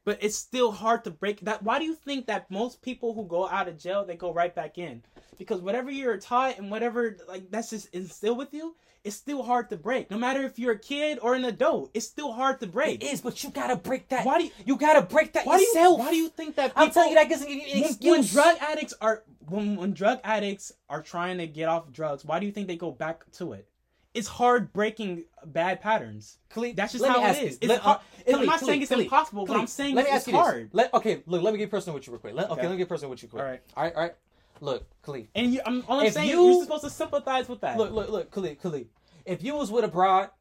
but 0.06 0.18
it's 0.22 0.36
still 0.38 0.72
hard 0.72 1.04
to 1.04 1.12
break 1.12 1.42
that. 1.42 1.62
Why 1.62 1.78
do 1.80 1.86
you 1.86 1.94
think 1.96 2.26
that 2.28 2.50
most 2.50 2.82
people 2.82 3.14
who 3.14 3.26
go 3.26 3.48
out 3.48 3.68
of 3.68 3.78
jail 3.78 4.06
they 4.06 4.16
go 4.16 4.34
right 4.34 4.54
back 4.56 4.78
in? 4.78 5.04
Because 5.38 5.62
whatever 5.62 5.90
you're 5.92 6.18
taught 6.18 6.58
and 6.58 6.70
whatever 6.72 7.16
like 7.28 7.50
that's 7.52 7.70
just 7.70 7.94
instilled 7.94 8.38
with 8.38 8.54
you, 8.54 8.76
it's 9.04 9.16
still 9.16 9.44
hard 9.44 9.70
to 9.70 9.78
break. 9.78 10.10
No 10.12 10.18
matter 10.18 10.42
if 10.44 10.60
you're 10.60 10.74
a 10.74 10.80
kid 10.80 11.20
or 11.22 11.34
an 11.36 11.46
adult, 11.46 11.92
it's 11.94 12.06
still 12.08 12.34
hard 12.34 12.60
to 12.60 12.68
break. 12.68 13.04
It 13.04 13.08
is, 13.14 13.22
but 13.22 13.42
you 13.44 13.50
gotta 13.50 13.76
break 13.76 14.10
that. 14.10 14.26
Why 14.26 14.40
do 14.40 14.46
you- 14.46 14.52
you 14.66 14.78
gotta 14.78 15.02
break 15.02 15.34
that 15.34 15.46
why 15.46 15.58
do 15.58 15.62
you 15.62 15.68
yourself? 15.70 16.00
why 16.00 16.10
do 16.12 16.18
you 16.18 16.30
think 16.30 16.56
that 16.56 16.72
people, 16.72 16.84
I'm 16.84 16.92
telling 16.92 17.10
you 17.10 17.16
that 17.16 17.30
doesn't 17.30 17.48
give 17.48 17.58
you 17.58 17.64
an 17.74 17.82
when, 17.82 17.90
excuse. 17.90 18.12
when 18.18 18.44
drug 18.44 18.58
addicts 18.62 18.94
are 19.02 19.24
when 19.48 19.76
when 19.78 19.94
drug 19.94 20.20
addicts 20.24 20.72
are 20.90 21.02
trying 21.02 21.38
to 21.38 21.48
get 21.48 21.70
off 21.70 21.92
drugs, 21.92 22.26
why 22.26 22.40
do 22.40 22.46
you 22.46 22.52
think 22.52 22.68
they 22.68 22.76
go 22.78 22.92
back 22.92 23.30
to 23.34 23.54
it? 23.54 23.68
It's 24.14 24.28
hard 24.28 24.74
breaking 24.74 25.26
bad 25.46 25.82
patterns. 25.82 26.40
Khalif, 26.54 26.76
That's 26.76 26.94
just 26.94 27.06
how 27.06 27.24
it 27.26 27.38
is. 27.44 27.58
It's 27.62 27.68
Let- 27.68 27.82
hard- 27.82 28.00
uh, 28.00 28.32
I'm 28.32 28.40
Khalif, 28.42 28.46
not 28.48 28.60
saying 28.62 28.82
it's 28.82 28.92
Khalif, 28.92 29.04
impossible, 29.04 29.46
but 29.46 29.56
I'm 29.56 29.68
saying 29.68 29.96
let 29.96 30.06
me 30.06 30.10
it's 30.10 30.16
ask 30.18 30.28
you 30.28 30.34
this. 30.34 30.42
hard. 30.42 30.70
Let, 30.74 30.94
okay, 30.96 31.22
look, 31.28 31.44
let 31.44 31.54
me 31.54 31.60
get 31.60 31.70
personal 31.70 31.94
with 31.94 32.08
you 32.08 32.14
real 32.14 32.20
quick. 32.20 32.34
Let, 32.34 32.46
okay. 32.46 32.54
Okay. 32.54 32.62
let 32.64 32.72
me 32.72 32.78
get 32.78 32.90
personal 32.90 33.12
with 33.12 33.22
you 33.22 33.30
quick. 33.30 33.42
All 33.44 33.48
right. 33.48 33.62
all 33.78 33.84
right, 33.84 33.96
all 33.96 34.02
right. 34.02 34.16
Look, 34.62 34.86
Khalif. 35.04 35.28
And 35.36 35.54
you, 35.54 35.62
I'm, 35.66 35.84
all 35.88 36.00
I'm 36.02 36.10
saying 36.12 36.30
you- 36.30 36.44
you're 36.54 36.64
supposed 36.64 36.84
to 36.84 36.90
sympathize 36.90 37.48
with 37.48 37.62
that. 37.62 37.78
Look, 37.78 37.92
look, 37.92 38.10
look, 38.10 38.32
Khalif, 38.32 38.60
Khalif. 38.60 38.88
If 39.26 39.44
you 39.44 39.56
was 39.56 39.72
with 39.72 39.86
a 39.86 39.88
broad 39.88 40.32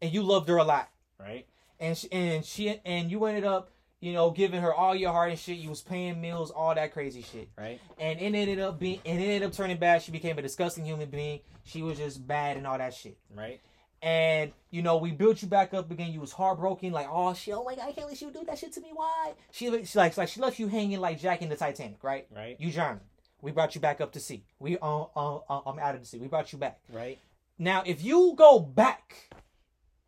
and 0.00 0.12
you 0.12 0.22
loved 0.22 0.48
her 0.48 0.56
a 0.58 0.64
lot, 0.64 0.88
right? 1.18 1.46
and 1.80 1.98
she, 1.98 2.10
and 2.12 2.44
she 2.44 2.80
and 2.84 3.10
you 3.10 3.24
ended 3.24 3.44
up, 3.44 3.71
you 4.02 4.12
know, 4.12 4.30
giving 4.30 4.60
her 4.60 4.74
all 4.74 4.94
your 4.94 5.12
heart 5.12 5.30
and 5.30 5.38
shit, 5.38 5.56
you 5.56 5.70
was 5.70 5.80
paying 5.80 6.20
meals, 6.20 6.50
all 6.50 6.74
that 6.74 6.92
crazy 6.92 7.22
shit, 7.22 7.48
Right. 7.56 7.80
and 7.98 8.20
it 8.20 8.34
ended 8.34 8.58
up 8.58 8.78
being, 8.78 9.00
and 9.06 9.18
it 9.18 9.24
ended 9.24 9.44
up 9.44 9.52
turning 9.54 9.78
bad. 9.78 10.02
She 10.02 10.10
became 10.12 10.36
a 10.38 10.42
disgusting 10.42 10.84
human 10.84 11.08
being. 11.08 11.40
She 11.64 11.80
was 11.82 11.96
just 11.98 12.26
bad 12.26 12.56
and 12.56 12.66
all 12.66 12.76
that 12.76 12.92
shit. 12.92 13.16
Right. 13.34 13.60
and 14.02 14.50
you 14.72 14.82
know 14.82 14.96
we 14.96 15.12
built 15.12 15.40
you 15.42 15.46
back 15.48 15.72
up 15.72 15.88
again. 15.92 16.12
You 16.12 16.20
was 16.20 16.32
heartbroken, 16.32 16.90
like 16.92 17.06
oh 17.08 17.32
shit, 17.34 17.54
oh 17.54 17.62
my 17.62 17.76
god, 17.76 17.88
I 17.88 17.92
can't 17.92 18.08
let 18.08 18.20
you 18.20 18.30
do 18.32 18.44
that 18.44 18.58
shit 18.58 18.72
to 18.72 18.80
me. 18.80 18.90
Why? 18.92 19.34
She, 19.52 19.84
she 19.84 19.96
like 19.98 20.16
like 20.16 20.28
she 20.28 20.40
left 20.40 20.58
you 20.58 20.66
hanging 20.66 20.98
like 21.00 21.20
Jack 21.20 21.40
in 21.40 21.48
the 21.48 21.56
Titanic, 21.56 22.02
right? 22.02 22.26
Right. 22.34 22.56
You 22.58 22.72
drowned. 22.72 23.00
We 23.40 23.52
brought 23.52 23.74
you 23.76 23.80
back 23.80 24.00
up 24.00 24.10
to 24.12 24.20
sea. 24.20 24.42
We 24.58 24.76
um 24.78 25.06
um 25.14 25.40
um 25.48 25.62
I'm 25.66 25.78
out 25.78 25.94
of 25.94 26.00
the 26.00 26.06
sea. 26.08 26.18
We 26.18 26.26
brought 26.26 26.52
you 26.52 26.58
back. 26.58 26.80
Right. 26.92 27.18
Now 27.58 27.84
if 27.86 28.02
you 28.02 28.34
go 28.36 28.58
back 28.58 29.30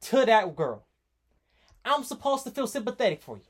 to 0.02 0.24
that 0.26 0.56
girl, 0.56 0.84
I'm 1.84 2.02
supposed 2.02 2.42
to 2.44 2.50
feel 2.50 2.66
sympathetic 2.66 3.22
for 3.22 3.36
you. 3.36 3.42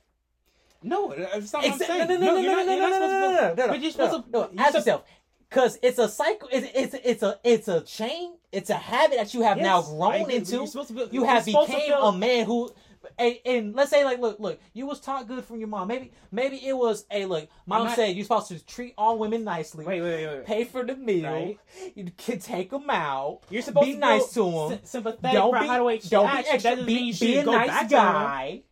No, 0.85 1.15
that's 1.17 1.53
not 1.53 1.63
what 1.63 1.73
I'm 1.73 1.79
saying. 1.79 2.09
no, 2.09 2.15
no, 2.17 2.19
no, 2.19 2.35
no, 2.35 2.43
no, 2.43 2.65
no, 2.65 2.65
no, 2.65 2.89
no, 2.89 2.99
no, 2.99 3.31
no, 3.33 3.55
no, 3.55 3.69
But 3.69 3.81
you're 3.81 3.91
supposed 3.91 4.31
no, 4.31 4.45
to. 4.47 4.55
no, 4.55 4.63
ask 4.63 4.75
yourself, 4.75 5.03
because 5.49 5.79
it's 5.83 5.99
a 5.99 6.09
cycle. 6.09 6.49
It's 6.53 6.69
it's 6.75 6.95
it's 7.05 7.23
a 7.23 7.39
it's 7.43 7.69
a 7.69 7.81
chain. 7.83 8.35
It's 8.53 8.71
a 8.71 8.75
habit 8.75 9.17
that 9.19 9.35
you 9.35 9.43
have 9.43 9.57
now 9.59 9.79
Yes, 9.81 9.89
I 9.91 9.97
grown 9.97 10.31
into. 10.31 10.57
you're 10.57 10.67
supposed 10.69 10.89
to 10.89 10.95
feel- 10.95 11.09
you 11.11 11.25
have 11.25 11.45
became 11.45 11.67
feel- 11.67 12.03
a 12.05 12.13
man 12.17 12.45
who 12.47 12.71
and, 13.19 13.35
and 13.45 13.75
let's 13.75 13.91
say 13.91 14.03
like 14.05 14.19
look 14.19 14.41
look 14.41 14.59
you 14.73 14.87
was 14.87 14.99
taught 14.99 15.27
good 15.29 15.45
from 15.45 15.59
your 15.59 15.69
mom 15.69 15.89
maybe 15.89 16.11
maybe 16.33 16.57
it 16.67 16.73
was 16.75 17.05
a 17.11 17.27
look 17.27 17.49
mom 17.67 17.85
not- 17.85 17.97
said 17.97 18.17
you're 18.17 18.25
supposed 18.25 18.49
to 18.49 18.65
treat 18.65 18.95
all 18.97 19.19
women 19.19 19.45
nicely 19.45 19.85
Wait, 19.85 20.01
wait, 20.01 20.25
wait, 20.25 20.37
wait. 20.39 20.47
pay 20.47 20.65
for 20.65 20.85
the 20.87 20.97
meal 20.97 21.31
Right. 21.31 21.59
you 21.95 22.11
can 22.17 22.39
take 22.39 22.71
them 22.71 22.89
out 22.89 23.41
You're 23.51 23.61
supposed 23.61 23.85
be 23.87 23.93
to 23.93 23.97
be 23.97 24.01
nice 24.01 24.33
to 24.33 24.47
'em. 24.59 24.69
sy- 24.71 24.81
sympathetic 24.85 25.33
don't 25.33 25.53
be, 25.61 25.99
don't 26.09 26.33
be 26.33 26.49
extra 26.49 26.77
That 26.77 26.87
be, 26.87 27.13
be 27.13 27.37
a 27.37 27.45
nice 27.45 27.91
guy 27.91 28.63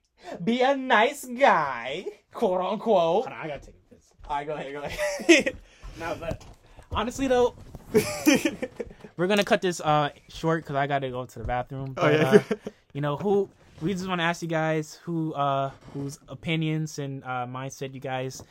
be 0.42 0.62
a 0.62 0.76
nice 0.76 1.24
guy 1.24 2.04
quote 2.32 2.61
unquote 2.61 3.24
Hold 3.24 3.26
on, 3.26 3.32
I 3.32 3.48
gotta 3.48 3.66
take 3.66 3.90
this. 3.90 4.04
all 4.28 4.37
right 4.37 4.46
go 4.46 4.54
ahead 4.54 4.72
go 4.72 4.82
ahead 4.82 5.56
No, 5.98 6.16
but 6.18 6.44
honestly 6.90 7.26
though, 7.28 7.54
we're 9.16 9.26
gonna 9.26 9.44
cut 9.44 9.61
this 9.61 9.80
uh 9.80 10.11
short 10.28 10.62
because 10.64 10.76
I 10.76 10.87
gotta 10.87 11.11
go 11.11 11.24
to 11.26 11.38
the 11.38 11.44
bathroom. 11.44 11.92
But, 11.92 12.12
yeah. 12.14 12.30
uh, 12.50 12.56
you 12.92 13.00
know 13.00 13.16
who? 13.16 13.48
We 13.80 13.92
just 13.92 14.08
want 14.08 14.20
to 14.20 14.24
ask 14.24 14.42
you 14.42 14.48
guys 14.48 14.94
who 15.04 15.35
uh 15.35 15.70
whose 15.92 16.18
opinions 16.28 16.98
and 16.98 17.22
uh 17.24 17.46
mindset 17.46 17.94
you 17.94 18.00
guys 18.00 18.42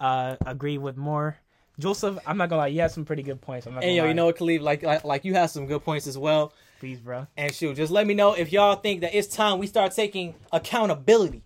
uh 0.00 0.36
agree 0.46 0.78
with 0.78 0.96
more. 0.96 1.36
Joseph, 1.80 2.18
I'm 2.26 2.36
not 2.36 2.48
gonna 2.48 2.62
lie, 2.62 2.66
you 2.68 2.80
have 2.82 2.92
some 2.92 3.04
pretty 3.04 3.24
good 3.24 3.40
points. 3.40 3.66
I'm 3.66 3.74
not 3.74 3.82
yo 3.84 4.02
lie. 4.02 4.08
you 4.08 4.14
know 4.14 4.26
what 4.26 4.36
Khalif 4.38 4.60
like, 4.60 4.82
like 4.84 5.02
like 5.04 5.24
you 5.24 5.34
have 5.34 5.50
some 5.50 5.66
good 5.66 5.84
points 5.84 6.06
as 6.06 6.16
well 6.16 6.52
please, 6.84 7.00
bro. 7.00 7.26
and 7.36 7.54
shoot 7.54 7.76
just 7.76 7.90
let 7.92 8.06
me 8.06 8.12
know 8.14 8.34
if 8.34 8.52
y'all 8.52 8.76
think 8.76 9.00
that 9.00 9.14
it's 9.16 9.28
time 9.28 9.58
we 9.58 9.66
start 9.66 9.92
taking 9.92 10.34
accountability 10.52 11.42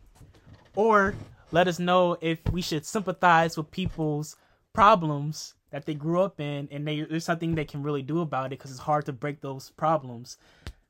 Or 0.74 1.14
let 1.52 1.68
us 1.68 1.78
know 1.78 2.16
if 2.20 2.38
we 2.50 2.60
should 2.60 2.84
sympathize 2.84 3.56
with 3.56 3.70
people's 3.70 4.36
problems 4.72 5.54
that 5.70 5.86
they 5.86 5.94
grew 5.94 6.20
up 6.22 6.40
in, 6.40 6.68
and 6.70 6.86
they, 6.86 7.02
there's 7.02 7.24
something 7.24 7.54
they 7.54 7.64
can 7.64 7.82
really 7.82 8.02
do 8.02 8.20
about 8.20 8.46
it 8.46 8.50
because 8.58 8.70
it's 8.70 8.80
hard 8.80 9.04
to 9.06 9.12
break 9.12 9.40
those 9.40 9.70
problems. 9.70 10.38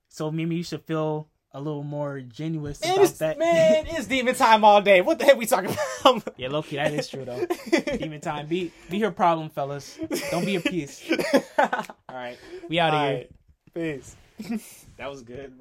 So 0.09 0.31
maybe 0.31 0.57
you 0.57 0.63
should 0.63 0.83
feel 0.85 1.29
a 1.53 1.61
little 1.61 1.83
more 1.83 2.21
genuine 2.21 2.75
Man, 2.85 2.93
about 2.95 3.05
it's, 3.05 3.19
that. 3.19 3.39
man, 3.39 3.87
it's 3.89 4.07
demon 4.07 4.35
time 4.35 4.65
all 4.65 4.81
day. 4.81 5.01
What 5.01 5.19
the 5.19 5.25
heck 5.25 5.37
we 5.37 5.47
talking 5.47 5.71
about? 6.03 6.35
yeah, 6.37 6.49
Loki, 6.49 6.77
that 6.77 6.93
is 6.95 7.09
true 7.09 7.25
though. 7.25 7.45
Demon 7.99 8.21
time, 8.21 8.47
be 8.47 8.71
be 8.91 8.99
your 8.99 9.11
problem, 9.11 9.49
fellas. 9.51 9.99
Don't 10.31 10.45
be 10.45 10.57
a 10.57 10.61
piece. 10.61 11.03
All 11.59 11.85
right, 12.15 12.39
we 12.69 12.79
out 12.79 12.91
of 12.91 12.95
All 12.95 13.07
here. 13.09 13.17
right. 13.17 13.31
Peace. 13.75 14.17
That 14.97 15.11
was 15.11 15.23
good. 15.23 15.53